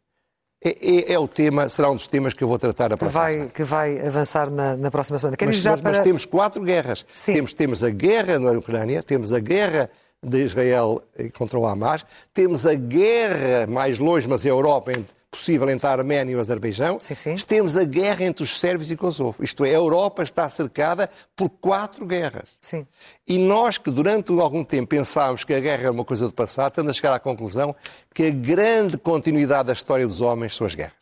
É, 0.61 0.69
é, 0.69 1.13
é, 1.13 1.19
o 1.19 1.27
tema, 1.27 1.69
será 1.69 1.89
um 1.89 1.95
dos 1.95 2.07
temas 2.07 2.33
que 2.33 2.43
eu 2.43 2.47
vou 2.47 2.59
tratar 2.59 2.91
a 2.91 2.97
próxima 2.97 3.21
vai, 3.21 3.31
semana. 3.31 3.51
Que 3.51 3.63
vai 3.63 4.07
avançar 4.07 4.49
na, 4.49 4.75
na 4.75 4.91
próxima 4.91 5.17
semana. 5.17 5.37
Mas, 5.39 5.57
já 5.57 5.71
mas, 5.71 5.81
para... 5.81 5.91
mas, 5.91 6.03
temos 6.03 6.25
quatro 6.25 6.61
guerras. 6.61 7.05
Temos, 7.25 7.53
temos 7.53 7.83
a 7.83 7.89
guerra 7.89 8.37
na 8.39 8.51
Ucrânia, 8.51 9.01
temos 9.01 9.31
a 9.31 9.39
guerra 9.39 9.89
de 10.21 10.43
Israel 10.43 11.01
contra 11.37 11.57
o 11.57 11.65
Hamas, 11.65 12.05
temos 12.33 12.65
a 12.65 12.73
guerra 12.73 13.67
mais 13.67 13.99
longe, 13.99 14.27
mas 14.27 14.45
a 14.45 14.49
Europa 14.49 14.91
possível 15.31 15.69
entre 15.69 15.87
a 15.87 15.91
Arménia 15.91 16.33
e 16.33 16.35
o 16.35 16.39
Azerbaijão, 16.39 16.97
sim, 16.97 17.13
sim. 17.13 17.35
temos 17.35 17.77
a 17.77 17.83
guerra 17.83 18.23
entre 18.23 18.43
os 18.43 18.59
sérvios 18.59 18.89
e 18.89 18.97
Kosovo. 18.97 19.43
Isto 19.43 19.63
é, 19.63 19.69
a 19.69 19.73
Europa 19.73 20.23
está 20.23 20.49
cercada 20.49 21.09
por 21.35 21.49
quatro 21.49 22.05
guerras. 22.05 22.49
Sim. 22.59 22.87
E 23.27 23.37
nós 23.37 23.77
que 23.77 23.91
durante 23.91 24.31
algum 24.31 24.63
tempo 24.63 24.87
pensámos 24.87 25.43
que 25.43 25.53
a 25.53 25.59
guerra 25.59 25.83
era 25.83 25.91
uma 25.91 26.05
coisa 26.05 26.27
do 26.27 26.33
passado, 26.33 26.71
estamos 26.71 26.89
a 26.89 26.93
chegar 26.93 27.13
à 27.13 27.19
conclusão 27.19 27.75
que 28.13 28.23
a 28.23 28.31
grande 28.31 28.97
continuidade 28.97 29.67
da 29.67 29.73
história 29.73 30.05
dos 30.05 30.21
homens 30.21 30.55
são 30.55 30.65
as 30.65 30.73
guerras. 30.73 30.93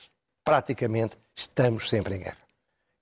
Praticamente 0.43 1.17
estamos 1.35 1.89
sempre 1.89 2.15
em 2.15 2.19
guerra. 2.19 2.47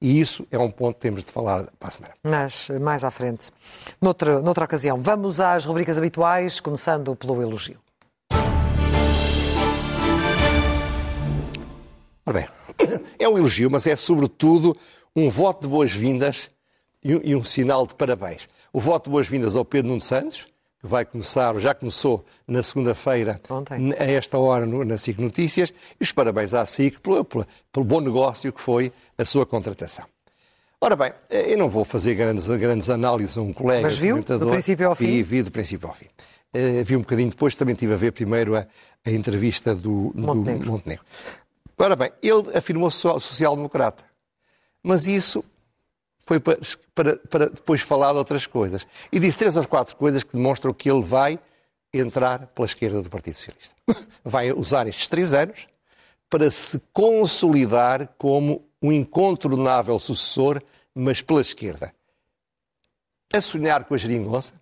E 0.01 0.19
isso 0.19 0.45
é 0.51 0.57
um 0.59 0.69
ponto 0.69 0.95
que 0.95 1.01
temos 1.01 1.23
de 1.23 1.31
falar 1.31 1.65
para 1.79 1.87
a 1.87 1.91
semana. 1.91 2.13
Mas 2.21 2.69
mais 2.81 3.03
à 3.03 3.09
frente. 3.09 3.49
Noutra, 3.99 4.41
noutra 4.41 4.65
ocasião, 4.65 5.01
vamos 5.01 5.39
às 5.39 5.65
rubricas 5.65 5.97
habituais, 5.97 6.59
começando 6.59 7.15
pelo 7.15 7.41
elogio. 7.41 7.79
Ora 12.25 12.39
bem, 12.39 12.99
é 13.19 13.29
um 13.29 13.37
elogio, 13.37 13.69
mas 13.69 13.85
é 13.85 13.95
sobretudo 13.95 14.75
um 15.15 15.29
voto 15.29 15.61
de 15.61 15.67
boas-vindas 15.67 16.49
e 17.03 17.35
um 17.35 17.43
sinal 17.43 17.85
de 17.85 17.93
parabéns. 17.93 18.49
O 18.73 18.79
voto 18.79 19.05
de 19.05 19.11
boas-vindas 19.11 19.55
ao 19.55 19.63
Pedro 19.63 19.89
Nuno 19.89 20.01
Santos, 20.01 20.47
que 20.81 20.87
vai 20.87 21.05
começar, 21.05 21.55
já 21.59 21.75
começou 21.75 22.25
na 22.47 22.63
segunda-feira, 22.63 23.39
a 23.99 24.03
esta 24.05 24.39
hora, 24.39 24.65
na 24.65 24.97
SIC 24.97 25.19
Notícias, 25.19 25.71
e 25.99 26.03
os 26.03 26.11
parabéns 26.11 26.55
à 26.55 26.65
SIC 26.65 26.99
pelo, 26.99 27.23
pelo, 27.23 27.45
pelo, 27.71 27.85
bom 27.85 28.01
negócio 28.01 28.51
que 28.51 28.59
foi 28.59 28.91
a 29.15 29.23
sua 29.23 29.45
contratação. 29.45 30.05
Ora 30.81 30.95
bem, 30.95 31.13
eu 31.29 31.57
não 31.59 31.69
vou 31.69 31.85
fazer 31.85 32.15
grandes, 32.15 32.47
grandes 32.47 32.89
análises 32.89 33.37
a 33.37 33.41
um 33.41 33.53
colega. 33.53 33.83
Mas 33.83 33.99
viu 33.99 34.23
do 34.23 34.49
princípio 34.49 34.89
ao 34.89 34.95
fim? 34.95 35.05
Vi, 35.05 35.23
vi 35.23 35.43
do 35.43 35.51
princípio 35.51 35.87
ao 35.87 35.93
fim. 35.93 36.07
Uh, 36.55 36.83
vi 36.83 36.95
um 36.95 37.01
bocadinho 37.01 37.29
depois, 37.29 37.55
também 37.55 37.73
estive 37.73 37.93
a 37.93 37.97
ver 37.97 38.11
primeiro 38.11 38.55
a, 38.55 38.65
a 39.05 39.11
entrevista 39.11 39.75
do 39.75 40.11
Montenegro. 40.15 40.65
Do 40.65 40.71
Montenegro. 40.71 41.05
Ora 41.77 41.95
bem, 41.95 42.11
ele 42.21 42.57
afirmou-se 42.57 42.97
social-democrata. 42.97 44.03
Mas 44.81 45.07
isso 45.07 45.43
foi 46.25 46.39
para, 46.39 46.57
para, 46.93 47.17
para, 47.17 47.49
depois 47.49 47.81
falar 47.81 48.11
de 48.13 48.17
outras 48.17 48.47
coisas. 48.47 48.87
E 49.11 49.19
disse 49.19 49.37
três 49.37 49.57
ou 49.57 49.67
quatro 49.67 49.95
coisas 49.95 50.23
que 50.23 50.33
demonstram 50.33 50.73
que 50.73 50.89
ele 50.89 51.01
vai 51.01 51.39
entrar 51.93 52.47
pela 52.47 52.65
esquerda 52.65 53.01
do 53.01 53.09
Partido 53.09 53.35
Socialista. 53.35 53.73
Vai 54.23 54.51
usar 54.51 54.85
estes 54.87 55.07
três 55.07 55.33
anos 55.33 55.67
para 56.29 56.51
se 56.51 56.81
consolidar 56.91 58.09
como 58.17 58.67
um 58.81 58.91
incontornável 58.91 59.97
sucessor, 59.97 60.61
mas 60.93 61.21
pela 61.21 61.39
esquerda. 61.39 61.93
A 63.33 63.39
sonhar 63.39 63.85
com 63.85 63.93
a 63.93 63.97
geringonça, 63.97 64.53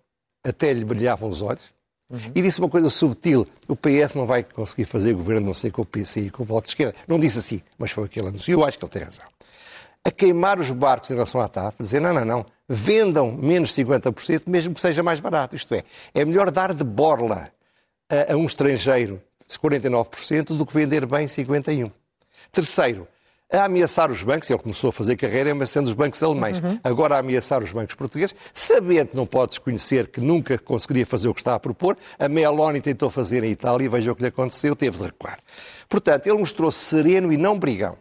até 0.44 0.72
lhe 0.72 0.84
brilhavam 0.84 1.28
os 1.28 1.42
olhos, 1.42 1.74
Uhum. 2.14 2.32
E 2.32 2.40
disse 2.40 2.60
uma 2.60 2.68
coisa 2.68 2.88
subtil: 2.88 3.44
o 3.66 3.74
PS 3.74 4.14
não 4.14 4.24
vai 4.24 4.44
conseguir 4.44 4.84
fazer 4.84 5.12
governo, 5.14 5.48
não 5.48 5.54
sei 5.54 5.72
com 5.72 5.82
o 5.82 5.84
PC 5.84 6.20
e 6.20 6.30
com 6.30 6.44
o 6.44 6.46
Bloco 6.46 6.62
de 6.62 6.68
Esquerda. 6.70 6.94
Não 7.08 7.18
disse 7.18 7.38
assim, 7.38 7.60
mas 7.76 7.90
foi 7.90 8.04
o 8.04 8.08
que 8.08 8.20
ele 8.20 8.28
anunciou. 8.28 8.60
Eu 8.60 8.66
acho 8.66 8.78
que 8.78 8.84
ele 8.84 8.92
tem 8.92 9.02
razão. 9.02 9.26
A 10.04 10.10
queimar 10.10 10.60
os 10.60 10.70
barcos 10.70 11.10
em 11.10 11.14
relação 11.14 11.40
à 11.40 11.48
TAP, 11.48 11.74
dizer 11.80 12.00
não, 12.00 12.12
não, 12.12 12.24
não, 12.24 12.46
vendam 12.68 13.32
menos 13.32 13.72
50%, 13.72 14.42
mesmo 14.46 14.74
que 14.74 14.80
seja 14.80 15.02
mais 15.02 15.18
barato. 15.18 15.56
Isto 15.56 15.74
é, 15.74 15.82
é 16.14 16.24
melhor 16.24 16.50
dar 16.50 16.72
de 16.72 16.84
borla 16.84 17.50
a, 18.08 18.32
a 18.32 18.36
um 18.36 18.44
estrangeiro 18.44 19.20
49% 19.48 20.56
do 20.56 20.64
que 20.64 20.74
vender 20.74 21.06
bem 21.06 21.26
51%. 21.26 21.90
Terceiro, 22.52 23.08
a 23.52 23.64
ameaçar 23.64 24.10
os 24.10 24.22
bancos, 24.22 24.50
ele 24.50 24.58
começou 24.58 24.90
a 24.90 24.92
fazer 24.92 25.16
carreira 25.16 25.52
ameaçando 25.52 25.88
os 25.88 25.94
bancos 25.94 26.22
alemães, 26.22 26.58
uhum. 26.58 26.78
agora 26.82 27.16
a 27.16 27.18
ameaçar 27.18 27.62
os 27.62 27.72
bancos 27.72 27.94
portugueses, 27.94 28.34
sabendo 28.52 29.08
que 29.08 29.16
não 29.16 29.26
pode 29.26 29.50
desconhecer 29.50 30.08
que 30.08 30.20
nunca 30.20 30.58
conseguiria 30.58 31.06
fazer 31.06 31.28
o 31.28 31.34
que 31.34 31.40
está 31.40 31.54
a 31.54 31.60
propor, 31.60 31.96
a 32.18 32.28
Meloni 32.28 32.80
tentou 32.80 33.10
fazer 33.10 33.44
em 33.44 33.50
Itália 33.50 33.86
e 33.86 33.88
veja 33.88 34.10
o 34.10 34.16
que 34.16 34.22
lhe 34.22 34.28
aconteceu, 34.28 34.74
teve 34.74 34.98
de 34.98 35.04
recuar. 35.04 35.38
Portanto, 35.88 36.26
ele 36.26 36.38
mostrou-se 36.38 36.78
sereno 36.78 37.32
e 37.32 37.36
não 37.36 37.58
brigão. 37.58 37.96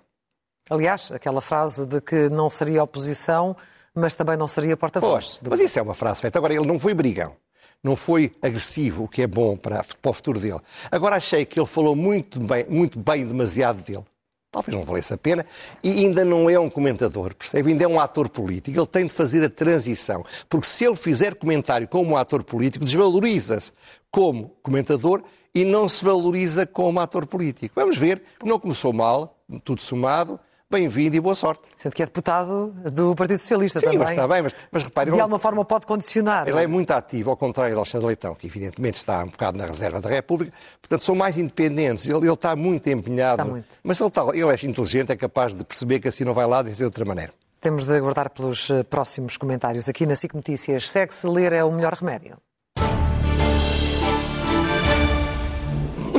Aliás, 0.70 1.12
aquela 1.12 1.42
frase 1.42 1.86
de 1.86 2.00
que 2.00 2.30
não 2.30 2.50
seria 2.50 2.84
oposição 2.84 3.56
mas 3.96 4.16
também 4.16 4.36
não 4.36 4.48
seria 4.48 4.76
porta-voz. 4.76 5.40
Mas 5.48 5.60
isso 5.60 5.78
é 5.78 5.82
uma 5.84 5.94
frase 5.94 6.22
feita. 6.22 6.40
Agora, 6.40 6.52
ele 6.52 6.66
não 6.66 6.80
foi 6.80 6.96
brigão 6.96 7.36
não 7.84 7.98
foi 7.98 8.32
agressivo, 8.42 9.04
o 9.04 9.08
que 9.10 9.22
é 9.22 9.28
bom 9.28 9.58
para, 9.58 9.84
para, 9.84 10.10
o 10.10 10.14
futuro 10.14 10.40
dele. 10.40 10.62
Agora 10.90 11.18
achei 11.18 11.46
que 11.46 11.60
ele 11.60 11.68
falou 11.68 11.96
muito 11.96 12.40
bem, 12.40 12.66
muito 12.70 12.98
bem 12.98 13.26
demasiado 13.26 13.84
dele. 13.84 14.06
Talvez 14.54 14.78
não 14.78 14.84
valesse 14.84 15.12
a 15.12 15.18
pena. 15.18 15.44
E 15.84 15.90
ainda 15.90 16.24
não 16.24 16.48
é 16.48 16.60
um 16.60 16.70
comentador, 16.70 17.34
percebe? 17.34 17.72
Ainda 17.72 17.86
é 17.86 17.88
um 17.88 18.00
ator 18.00 18.30
político. 18.30 18.78
Ele 18.78 18.86
tem 18.86 19.08
de 19.08 19.12
fazer 19.12 19.44
a 19.44 19.50
transição. 19.50 20.24
Porque 20.48 20.68
se 20.68 20.86
ele 20.86 20.96
fizer 20.96 21.34
comentário 21.34 21.88
como 21.88 22.12
um 22.12 22.18
ator 22.18 22.44
político, 22.44 22.86
desvaloriza-se 22.86 23.72
como 24.12 24.56
comentador 24.62 25.24
e 25.56 25.66
não 25.66 25.90
se 25.90 26.06
valoriza 26.06 26.68
como 26.68 27.00
ator 27.00 27.26
político. 27.26 27.74
Vamos 27.76 27.98
ver. 27.98 28.22
Não 28.46 28.60
começou 28.60 28.94
mal, 28.94 29.44
tudo 29.64 29.82
somado 29.82 30.40
bem-vindo 30.74 31.16
e 31.16 31.20
boa 31.20 31.36
sorte. 31.36 31.70
Sendo 31.78 31.94
que 31.94 32.02
é 32.02 32.06
deputado 32.06 32.74
do 32.92 33.16
Partido 33.16 33.38
Socialista 33.38 33.80
Sim, 33.80 33.86
também. 33.86 34.00
mas 34.00 34.10
está 34.10 34.28
bem, 34.28 34.42
mas, 34.42 34.56
mas 34.72 34.84
repare... 34.84 35.12
De 35.12 35.20
alguma 35.20 35.38
forma 35.38 35.64
pode 35.64 35.86
condicionar. 35.86 36.48
Ele 36.48 36.64
é 36.64 36.66
muito 36.66 36.90
ativo, 36.90 37.30
ao 37.30 37.38
contrário 37.38 37.76
de 37.76 37.78
Alexandre 37.78 38.08
Leitão, 38.08 38.34
que 38.34 38.48
evidentemente 38.48 38.98
está 38.98 39.24
um 39.24 39.28
bocado 39.28 39.56
na 39.56 39.68
reserva 39.68 40.02
da 40.02 40.10
República, 40.10 40.52
portanto 40.82 41.04
são 41.04 41.14
mais 41.14 41.38
independentes, 41.38 42.08
ele, 42.08 42.26
ele 42.26 42.34
está 42.34 42.56
muito 42.56 42.90
empenhado. 42.90 43.42
Está 43.42 43.52
muito. 43.52 43.68
Mas 43.84 44.00
ele, 44.00 44.08
está, 44.08 44.24
ele 44.34 44.50
é 44.50 44.66
inteligente, 44.66 45.12
é 45.12 45.16
capaz 45.16 45.54
de 45.54 45.64
perceber 45.64 46.00
que 46.00 46.08
assim 46.08 46.24
não 46.24 46.34
vai 46.34 46.48
lá 46.48 46.64
dizer 46.64 46.78
de 46.78 46.86
outra 46.86 47.06
maneira. 47.06 47.32
Temos 47.62 47.86
de 47.86 47.96
aguardar 47.96 48.32
pelos 48.32 48.72
eh, 48.72 48.82
próximos 48.82 49.38
comentários 49.38 49.88
aqui 49.88 50.08
na 50.08 50.16
SIC 50.16 50.34
Notícias. 50.34 50.90
Segue-se 50.90 51.28
ler 51.28 51.54
é 51.54 51.64
o 51.64 51.72
melhor 51.72 51.94
remédio. 51.94 52.36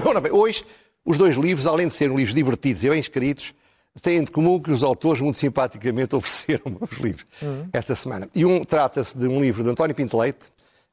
Ora 0.07 0.21
bem, 0.21 0.33
hoje 0.33 0.65
os 1.05 1.19
dois 1.19 1.37
livros, 1.37 1.67
além 1.67 1.89
de 1.89 1.95
serem 1.95 2.17
livros 2.17 2.35
divertidos 2.35 2.85
e 2.85 2.89
bem 2.89 3.01
escritos, 3.01 3.53
têm 4.01 4.23
de 4.23 4.31
comum 4.31 4.61
que 4.61 4.71
os 4.71 4.83
autores 4.83 5.21
muito 5.21 5.39
simpaticamente 5.39 6.15
ofereceram 6.17 6.77
os 6.81 6.99
livros 6.99 7.27
uhum. 7.43 7.69
esta 7.73 7.95
semana. 7.95 8.29
E 8.35 8.45
um 8.45 8.65
trata-se 8.65 9.17
de 9.17 9.27
um 9.27 9.41
livro 9.41 9.63
de 9.63 9.71
António 9.71 9.95
Pinto 9.95 10.19
Leite, 10.19 10.47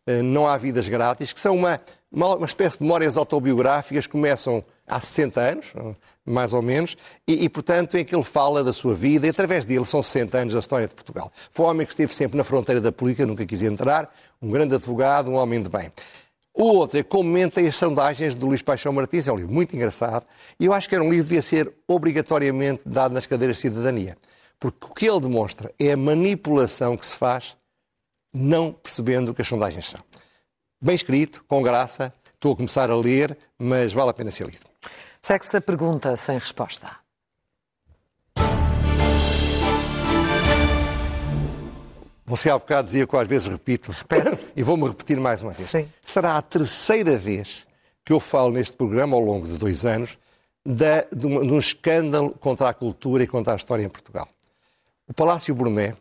eh, 0.06 0.22
Não 0.22 0.48
Há 0.48 0.58
Vidas 0.58 0.88
Grátis, 0.88 1.34
que 1.34 1.40
são 1.40 1.56
uma, 1.56 1.80
uma, 2.12 2.36
uma, 2.36 2.46
espécie 2.46 2.78
de 2.78 2.84
memórias 2.84 3.18
autobiográficas 3.18 4.06
que 4.06 4.12
começam 4.12 4.64
há 4.88 5.00
60 5.00 5.42
anos, 5.42 5.74
mais 6.26 6.54
ou 6.54 6.62
menos, 6.62 6.96
e, 7.28 7.46
e, 7.46 7.50
portanto, 7.50 7.98
em 7.98 8.06
que 8.06 8.16
ele 8.16 8.24
fala 8.24 8.64
da 8.64 8.74
sua 8.74 8.94
vida, 8.94 9.26
e 9.26 9.30
através 9.30 9.66
dele 9.66 9.86
são 9.86 10.04
60 10.04 10.38
anos 10.38 10.54
da 10.54 10.60
história 10.60 10.88
de 10.88 10.94
Portugal. 10.94 11.32
Foi 11.50 11.66
um 11.66 11.70
homem 11.70 11.86
que 11.86 11.94
esteve 11.94 12.14
sempre 12.14 12.38
na 12.38 12.44
fronteira 12.44 12.80
da 12.80 12.92
política, 12.92 13.26
nunca 13.26 13.46
quis 13.46 13.62
entrar, 13.62 14.14
um 14.42 14.50
grande 14.50 14.76
advogado, 14.76 15.32
um 15.32 15.36
homem 15.36 15.62
de 15.62 15.70
bem. 15.70 15.92
O 16.54 16.64
outro 16.64 17.00
é 17.00 17.04
Comenta 17.04 17.62
as 17.62 17.76
Sondagens 17.76 18.36
de 18.36 18.44
Luís 18.44 18.62
Paixão 18.62 18.92
Martins, 18.92 19.28
é 19.28 19.32
um 19.32 19.38
livro 19.38 19.54
muito 19.54 19.76
engraçado, 19.76 20.26
e 20.60 20.66
eu 20.66 20.74
acho 20.74 20.88
que 20.90 20.96
era 20.96 21.04
um 21.04 21.10
livro 21.10 21.24
que 21.24 21.30
devia 21.30 21.42
ser 21.42 21.74
obrigatoriamente 21.88 22.82
dado 22.86 23.14
nas 23.14 23.26
cadeiras 23.26 23.56
de 23.58 23.62
cidadania. 23.62 24.18
Porque 24.60 24.86
o 24.86 24.94
que 24.94 25.10
ele 25.10 25.22
demonstra 25.22 25.74
é 25.80 25.94
a 25.94 25.98
manipulação 25.98 26.98
que 26.98 27.06
se 27.06 27.16
faz 27.16 27.56
não 28.34 28.72
percebendo 28.72 29.30
o 29.30 29.34
que 29.34 29.42
as 29.42 29.48
sondagens 29.48 29.90
são. 29.90 30.02
Bem 30.80 30.96
escrito, 30.96 31.44
com 31.48 31.62
graça, 31.62 32.14
estou 32.34 32.54
a 32.54 32.56
começar 32.56 32.90
a 32.90 32.96
ler, 32.96 33.38
mas 33.58 33.94
vale 33.94 34.10
a 34.10 34.14
pena 34.14 34.30
ser 34.30 34.46
lido. 34.46 34.66
Segue-se 35.22 35.58
a 35.58 35.62
pergunta 35.62 36.16
sem 36.18 36.38
resposta. 36.38 37.02
Você 42.32 42.50
há 42.50 42.58
bocado 42.58 42.86
dizia 42.86 43.06
que 43.06 43.14
eu 43.14 43.20
às 43.20 43.28
vezes 43.28 43.48
repito. 43.50 43.92
E 44.56 44.64
vou-me 44.64 44.88
repetir 44.88 45.20
mais 45.20 45.42
uma 45.44 45.52
vez. 45.52 45.68
Sim. 45.68 45.90
Será 46.06 46.38
a 46.38 46.42
terceira 46.42 47.18
vez 47.18 47.68
que 48.06 48.14
eu 48.14 48.22
falo 48.22 48.54
neste 48.54 48.76
programa, 48.76 49.18
ao 49.18 49.22
longo 49.22 49.46
de 49.46 49.58
dois 49.58 49.86
anos, 49.86 50.18
de, 50.66 51.06
de, 51.14 51.26
uma, 51.26 51.42
de 51.42 51.52
um 51.52 51.58
escândalo 51.58 52.32
contra 52.40 52.70
a 52.70 52.74
cultura 52.74 53.24
e 53.24 53.28
contra 53.28 53.52
a 53.52 53.56
história 53.58 53.84
em 53.84 53.90
Portugal. 53.90 54.30
O 55.10 55.14
Palácio 55.14 55.54
Brunet, 55.54 55.98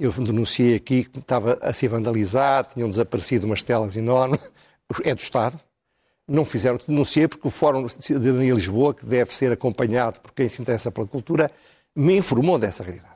eu 0.00 0.10
denunciei 0.10 0.74
aqui 0.74 1.04
que 1.04 1.20
estava 1.20 1.58
a 1.62 1.72
ser 1.72 1.86
vandalizado, 1.86 2.70
tinham 2.74 2.88
desaparecido 2.88 3.46
umas 3.46 3.62
telas 3.62 3.96
enormes, 3.96 4.40
é 5.04 5.14
do 5.14 5.20
Estado. 5.20 5.60
Não 6.26 6.44
fizeram, 6.44 6.76
denunciei 6.76 7.28
porque 7.28 7.46
o 7.46 7.52
Fórum 7.52 7.86
de 7.86 7.92
Cidadania 7.92 8.52
Lisboa, 8.52 8.92
que 8.92 9.06
deve 9.06 9.32
ser 9.32 9.52
acompanhado 9.52 10.18
por 10.18 10.32
quem 10.32 10.48
se 10.48 10.60
interessa 10.60 10.90
pela 10.90 11.06
cultura, 11.06 11.52
me 11.94 12.16
informou 12.16 12.58
dessa 12.58 12.82
realidade. 12.82 13.09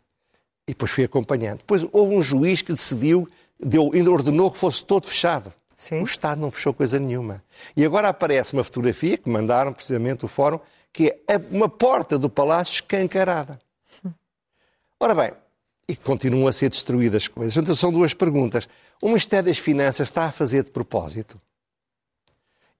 E 0.66 0.72
depois 0.72 0.90
fui 0.90 1.04
acompanhando. 1.04 1.58
Depois 1.58 1.86
houve 1.92 2.14
um 2.14 2.22
juiz 2.22 2.62
que 2.62 2.72
decidiu, 2.72 3.28
deu, 3.60 3.90
ainda 3.92 4.10
ordenou 4.10 4.50
que 4.50 4.58
fosse 4.58 4.84
todo 4.84 5.06
fechado. 5.06 5.52
Sim. 5.76 6.00
O 6.00 6.04
Estado 6.04 6.40
não 6.40 6.50
fechou 6.50 6.72
coisa 6.72 6.98
nenhuma. 6.98 7.42
E 7.76 7.84
agora 7.84 8.08
aparece 8.08 8.52
uma 8.52 8.64
fotografia 8.64 9.18
que 9.18 9.28
mandaram 9.28 9.72
precisamente 9.72 10.24
o 10.24 10.28
Fórum, 10.28 10.60
que 10.92 11.14
é 11.28 11.36
uma 11.50 11.68
porta 11.68 12.18
do 12.18 12.30
palácio 12.30 12.74
escancarada. 12.74 13.60
Ora 14.98 15.14
bem, 15.14 15.32
e 15.88 15.96
continuam 15.96 16.46
a 16.46 16.52
ser 16.52 16.70
destruídas 16.70 17.28
coisas. 17.28 17.56
Então 17.56 17.74
são 17.74 17.92
duas 17.92 18.14
perguntas. 18.14 18.68
O 19.02 19.08
Ministério 19.08 19.46
das 19.46 19.58
Finanças 19.58 20.08
está 20.08 20.24
a 20.24 20.32
fazer 20.32 20.62
de 20.62 20.70
propósito? 20.70 21.40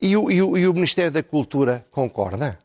E 0.01 0.17
o, 0.17 0.31
e 0.31 0.43
o, 0.43 0.57
e 0.57 0.67
o 0.67 0.75
Ministério 0.75 1.11
da 1.11 1.23
Cultura 1.23 1.85
concorda? 1.91 2.59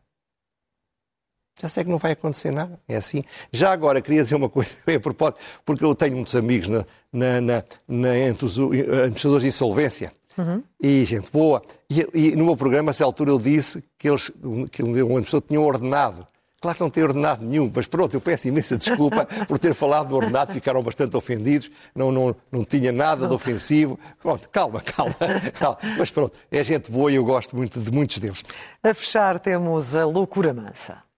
Já 1.61 1.67
sei 1.67 1.83
que 1.83 1.89
não 1.89 1.97
vai 1.97 2.13
acontecer 2.13 2.51
nada. 2.51 2.79
É 2.87 2.95
assim. 2.95 3.23
Já 3.51 3.71
agora, 3.71 4.01
queria 4.01 4.23
dizer 4.23 4.35
uma 4.35 4.49
coisa 4.49 4.71
a 4.95 4.99
propósito, 4.99 5.39
porque 5.65 5.83
eu 5.83 5.93
tenho 5.93 6.15
muitos 6.15 6.35
amigos 6.35 6.69
na, 6.69 6.85
na, 7.11 7.41
na, 7.41 7.63
na 7.87 8.17
entre 8.17 8.45
os 8.45 8.57
administradores 8.57 9.43
de 9.43 9.49
insolvência. 9.49 10.13
Uhum. 10.37 10.63
E 10.81 11.03
gente 11.03 11.29
boa. 11.31 11.61
E, 11.89 12.07
e, 12.13 12.35
no 12.35 12.45
meu 12.45 12.55
programa, 12.55 12.91
a 12.91 12.91
essa 12.91 13.03
altura, 13.03 13.31
eu 13.31 13.39
disse 13.39 13.83
que 13.97 14.07
eles, 14.07 14.31
que 14.71 14.81
uma 14.81 15.21
pessoa 15.21 15.43
tinha 15.45 15.59
ordenado. 15.59 16.25
Claro 16.61 16.77
que 16.77 16.83
não 16.83 16.89
tem 16.89 17.03
ordenado 17.03 17.43
nenhum, 17.43 17.71
mas 17.73 17.87
pronto, 17.87 18.13
eu 18.13 18.19
peço 18.19 18.49
imensa 18.49 18.75
desculpa 18.75 19.25
por 19.47 19.57
ter 19.57 19.73
falado 19.73 20.09
do 20.09 20.15
ordenado, 20.17 20.51
ficaram 20.51 20.83
bastante 20.83 21.15
ofendidos, 21.15 21.71
não, 21.95 22.11
não, 22.11 22.35
não 22.51 22.65
tinha 22.65 22.91
nada 22.91 23.27
de 23.27 23.33
ofensivo. 23.33 23.97
Pronto, 24.21 24.49
calma, 24.49 24.81
calma, 24.81 25.15
calma. 25.57 25.77
Mas 25.97 26.11
pronto, 26.11 26.37
é 26.51 26.63
gente 26.63 26.91
boa 26.91 27.11
e 27.11 27.15
eu 27.15 27.23
gosto 27.23 27.55
muito 27.55 27.79
de 27.79 27.91
muitos 27.91 28.19
deles. 28.19 28.43
A 28.83 28.93
fechar 28.93 29.39
temos 29.39 29.95
a 29.95 30.05
loucura 30.05 30.53
mansa. 30.53 31.08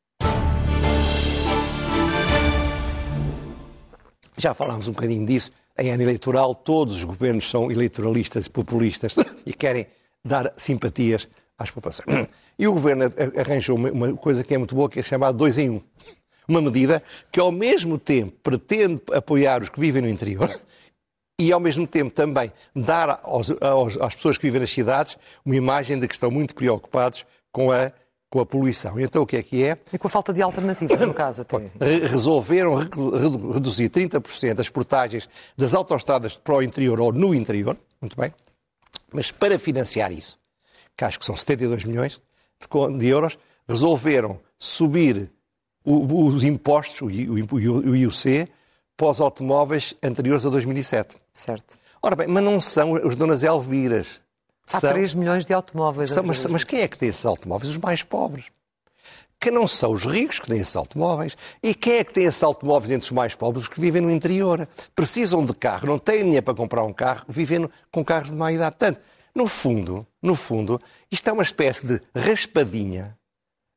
Já 4.41 4.56
falámos 4.56 4.88
um 4.88 4.91
bocadinho 4.91 5.23
disso. 5.23 5.51
Em 5.77 5.91
ano 5.91 6.01
eleitoral, 6.01 6.56
todos 6.56 6.95
os 6.95 7.04
governos 7.04 7.47
são 7.47 7.71
eleitoralistas 7.71 8.47
e 8.47 8.49
populistas 8.49 9.13
e 9.45 9.54
querem 9.54 9.86
dar 10.25 10.51
simpatias 10.58 11.30
às 11.56 11.69
populações. 11.69 12.27
E 12.58 12.67
o 12.67 12.73
governo 12.73 13.04
arranjou 13.39 13.77
uma 13.77 14.17
coisa 14.17 14.43
que 14.43 14.56
é 14.56 14.58
muito 14.58 14.73
boa, 14.73 14.89
que 14.89 14.99
é 14.99 15.04
chamada 15.04 15.38
dois 15.38 15.60
em 15.60 15.69
um. 15.69 15.82
Uma 16.47 16.60
medida 16.60 17.04
que, 17.32 17.39
ao 17.39 17.51
mesmo 17.51 17.99
tempo, 17.99 18.36
pretende 18.41 18.99
apoiar 19.13 19.62
os 19.62 19.69
que 19.69 19.80
vivem 19.80 20.01
no 20.01 20.10
interior 20.10 20.60
e, 21.39 21.51
ao 21.51 21.60
mesmo 21.60 21.86
tempo, 21.86 22.10
também 22.10 22.51
dar 22.75 23.21
aos, 23.21 23.51
aos, 23.62 23.95
às 23.97 24.15
pessoas 24.15 24.39
que 24.39 24.47
vivem 24.47 24.62
nas 24.62 24.71
cidades 24.71 25.19
uma 25.45 25.56
imagem 25.56 25.99
de 25.99 26.08
que 26.08 26.15
estão 26.15 26.32
muito 26.32 26.56
preocupados 26.56 27.27
com 27.51 27.71
a 27.71 27.91
com 28.32 28.39
a 28.39 28.46
poluição. 28.46 28.98
E 28.98 29.04
então 29.04 29.22
o 29.22 29.26
que 29.26 29.36
é 29.36 29.44
que 29.44 29.62
é? 29.63 29.78
E 29.91 29.98
com 29.98 30.08
a 30.08 30.10
falta 30.10 30.32
de 30.32 30.41
alternativas, 30.41 30.98
no 31.02 31.13
caso 31.13 31.41
até. 31.41 31.70
Resolveram 32.08 32.76
reduzir 33.54 33.89
30% 33.89 34.62
as 34.62 34.70
portagens 34.70 35.28
das 35.58 35.74
autoestradas 35.74 36.38
para 36.38 36.56
o 36.56 36.63
interior 36.63 37.00
ou 37.02 37.12
no 37.12 37.36
interior, 37.36 37.78
muito 38.00 38.15
bem, 38.15 38.34
mas 39.12 39.32
para 39.32 39.60
financiar 39.60 40.13
isso, 40.13 40.39
que 40.96 41.04
acho 41.04 41.20
que 41.20 41.26
são 41.26 41.36
72 41.36 41.84
milhões 41.84 42.22
de 42.98 43.08
euros, 43.08 43.38
resolveram 43.67 44.39
subir 44.58 45.30
os 45.84 46.44
impostos, 46.44 47.02
o 47.02 47.10
IUC, 47.96 48.48
para 48.96 49.08
os 49.08 49.20
automóveis 49.20 49.94
anteriores 50.02 50.46
a 50.46 50.50
2007. 50.50 51.17
Certo. 51.34 51.78
Ora 52.02 52.15
bem, 52.15 52.28
mas 52.28 52.44
não 52.44 52.62
são 52.62 52.96
as 52.96 53.15
donas 53.15 53.44
Elviras, 53.44 54.22
Há 54.73 54.79
são, 54.79 54.91
3 54.91 55.15
milhões 55.15 55.45
de 55.45 55.53
automóveis. 55.53 56.12
São, 56.12 56.23
mas, 56.23 56.45
mas, 56.45 56.63
quem 56.63 56.81
é 56.81 56.88
que 56.88 56.97
tem 56.97 57.10
esses 57.10 57.25
automóveis? 57.25 57.71
Os 57.71 57.77
mais 57.77 58.03
pobres. 58.03 58.45
Que 59.39 59.49
não 59.49 59.65
são 59.65 59.91
os 59.91 60.05
ricos 60.05 60.39
que 60.39 60.47
têm 60.47 60.60
esses 60.60 60.75
automóveis. 60.75 61.36
E 61.63 61.73
quem 61.73 61.95
é 61.95 62.03
que 62.03 62.13
tem 62.13 62.25
esses 62.25 62.43
automóveis 62.43 62.91
entre 62.91 63.05
os 63.05 63.12
mais 63.12 63.36
pobres? 63.36 63.63
Os 63.63 63.69
que 63.69 63.81
vivem 63.81 64.01
no 64.01 64.12
interior. 64.12 64.67
Precisam 64.95 65.43
de 65.43 65.53
carro, 65.53 65.88
não 65.88 65.97
têm 65.97 66.23
dinheiro 66.23 66.43
para 66.43 66.53
comprar 66.53 66.84
um 66.84 66.93
carro, 66.93 67.25
vivem 67.27 67.69
com 67.91 68.05
carros 68.05 68.29
de 68.29 68.36
má 68.36 68.51
idade. 68.51 68.75
Portanto, 68.77 69.01
no 69.34 69.47
fundo, 69.47 70.05
no 70.21 70.36
fundo, 70.36 70.79
isto 71.10 71.27
é 71.29 71.34
uma 71.34 71.43
espécie 71.43 71.86
de 71.86 72.01
raspadinha 72.15 73.17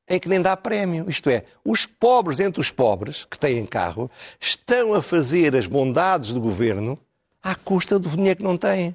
em 0.08 0.18
que 0.18 0.28
nem 0.28 0.40
dá 0.40 0.56
prémio. 0.56 1.08
Isto 1.08 1.30
é, 1.30 1.44
os 1.64 1.86
pobres 1.86 2.40
entre 2.40 2.60
os 2.60 2.70
pobres, 2.70 3.24
que 3.24 3.38
têm 3.38 3.64
carro, 3.64 4.10
estão 4.40 4.94
a 4.94 5.02
fazer 5.02 5.56
as 5.56 5.66
bondades 5.66 6.32
do 6.32 6.40
governo 6.40 6.98
à 7.42 7.54
custa 7.54 7.98
do 7.98 8.08
dinheiro 8.08 8.38
que 8.38 8.42
não 8.42 8.56
têm. 8.56 8.94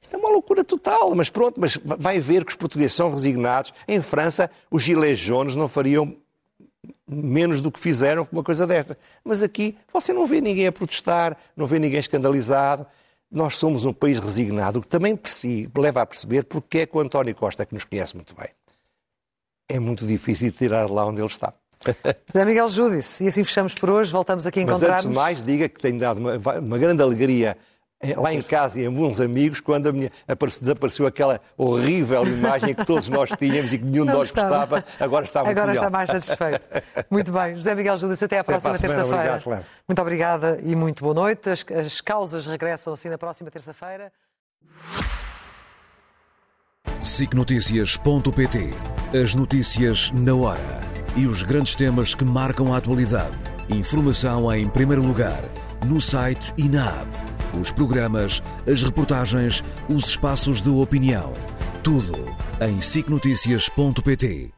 Isto 0.00 0.14
é 0.14 0.18
uma 0.18 0.30
loucura 0.30 0.62
total, 0.62 1.14
mas 1.14 1.28
pronto, 1.28 1.60
mas 1.60 1.76
vai 1.76 2.20
ver 2.20 2.44
que 2.44 2.52
os 2.52 2.56
portugueses 2.56 2.94
são 2.94 3.10
resignados. 3.10 3.72
Em 3.88 4.00
França, 4.00 4.50
os 4.70 4.82
gilets 4.82 5.18
jaunes 5.18 5.56
não 5.56 5.68
fariam 5.68 6.16
menos 7.08 7.60
do 7.60 7.70
que 7.70 7.78
fizeram 7.78 8.24
com 8.24 8.36
uma 8.36 8.42
coisa 8.42 8.66
desta. 8.66 8.98
Mas 9.24 9.42
aqui 9.42 9.76
você 9.92 10.12
não 10.12 10.26
vê 10.26 10.40
ninguém 10.40 10.66
a 10.66 10.72
protestar, 10.72 11.36
não 11.56 11.66
vê 11.66 11.78
ninguém 11.78 12.00
escandalizado. 12.00 12.86
Nós 13.30 13.56
somos 13.56 13.84
um 13.84 13.92
país 13.92 14.18
resignado, 14.18 14.78
o 14.78 14.82
que 14.82 14.88
também 14.88 15.18
leva 15.76 16.02
a 16.02 16.06
perceber 16.06 16.44
porque 16.44 16.78
é 16.78 16.86
que 16.86 16.96
o 16.96 17.00
António 17.00 17.34
Costa, 17.34 17.66
que 17.66 17.74
nos 17.74 17.84
conhece 17.84 18.14
muito 18.14 18.34
bem, 18.36 18.48
é 19.68 19.80
muito 19.80 20.06
difícil 20.06 20.52
tirar 20.52 20.88
lá 20.88 21.04
onde 21.04 21.20
ele 21.20 21.26
está. 21.26 21.52
José 22.32 22.44
Miguel 22.44 22.68
Júdice, 22.68 23.24
e 23.24 23.28
assim 23.28 23.42
fechamos 23.42 23.74
por 23.74 23.90
hoje, 23.90 24.12
voltamos 24.12 24.46
aqui 24.46 24.60
a 24.60 24.62
encontrar-nos. 24.62 25.06
Mas 25.06 25.06
antes 25.06 25.10
de 25.10 25.14
mais, 25.14 25.42
diga 25.42 25.68
que 25.68 25.80
tenho 25.80 25.98
dado 25.98 26.18
uma, 26.18 26.38
uma 26.60 26.78
grande 26.78 27.02
alegria 27.02 27.58
lá 28.16 28.32
em 28.32 28.42
casa 28.42 28.80
e 28.80 28.84
em 28.84 28.90
bons 28.90 29.20
amigos, 29.20 29.60
quando 29.60 29.92
minha, 29.92 30.10
desapareceu 30.60 31.06
aquela 31.06 31.40
horrível 31.56 32.26
imagem 32.26 32.74
que 32.74 32.84
todos 32.84 33.08
nós 33.08 33.30
tínhamos 33.38 33.72
e 33.72 33.78
que 33.78 33.84
nenhum 33.84 34.04
de 34.04 34.12
nós 34.12 34.32
gostava, 34.32 34.84
agora 35.00 35.24
está 35.24 35.40
muito 35.40 35.50
Agora 35.50 35.72
melhor. 35.72 35.82
está 35.82 35.90
mais 35.90 36.10
satisfeito. 36.10 36.68
Muito 37.10 37.32
bem. 37.32 37.54
José 37.54 37.74
Miguel 37.74 37.96
Júdice, 37.96 38.24
até 38.24 38.38
à 38.38 38.44
próxima 38.44 38.78
terça-feira. 38.78 39.40
Muito 39.88 40.02
obrigada 40.02 40.58
e 40.62 40.76
muito 40.76 41.02
boa 41.02 41.14
noite. 41.14 41.48
As, 41.48 41.64
as 41.84 42.00
causas 42.00 42.46
regressam 42.46 42.92
assim 42.92 43.08
na 43.08 43.18
próxima 43.18 43.50
terça-feira. 43.50 44.12
SICNotícias.pt 47.00 48.74
As 49.22 49.34
notícias 49.34 50.10
na 50.12 50.34
hora 50.34 50.80
e 51.16 51.26
os 51.26 51.42
grandes 51.42 51.74
temas 51.74 52.14
que 52.14 52.24
marcam 52.24 52.74
a 52.74 52.76
atualidade. 52.76 53.36
Informação 53.68 54.52
em 54.54 54.68
primeiro 54.68 55.02
lugar, 55.02 55.40
no 55.86 56.00
site 56.00 56.52
e 56.58 56.68
na 56.68 56.84
app. 56.84 57.35
Os 57.60 57.70
programas, 57.72 58.42
as 58.70 58.82
reportagens, 58.82 59.62
os 59.88 60.08
espaços 60.08 60.60
de 60.60 60.68
opinião. 60.68 61.32
Tudo 61.82 62.14
em 62.60 62.80
sicnoticias.pt. 62.80 64.55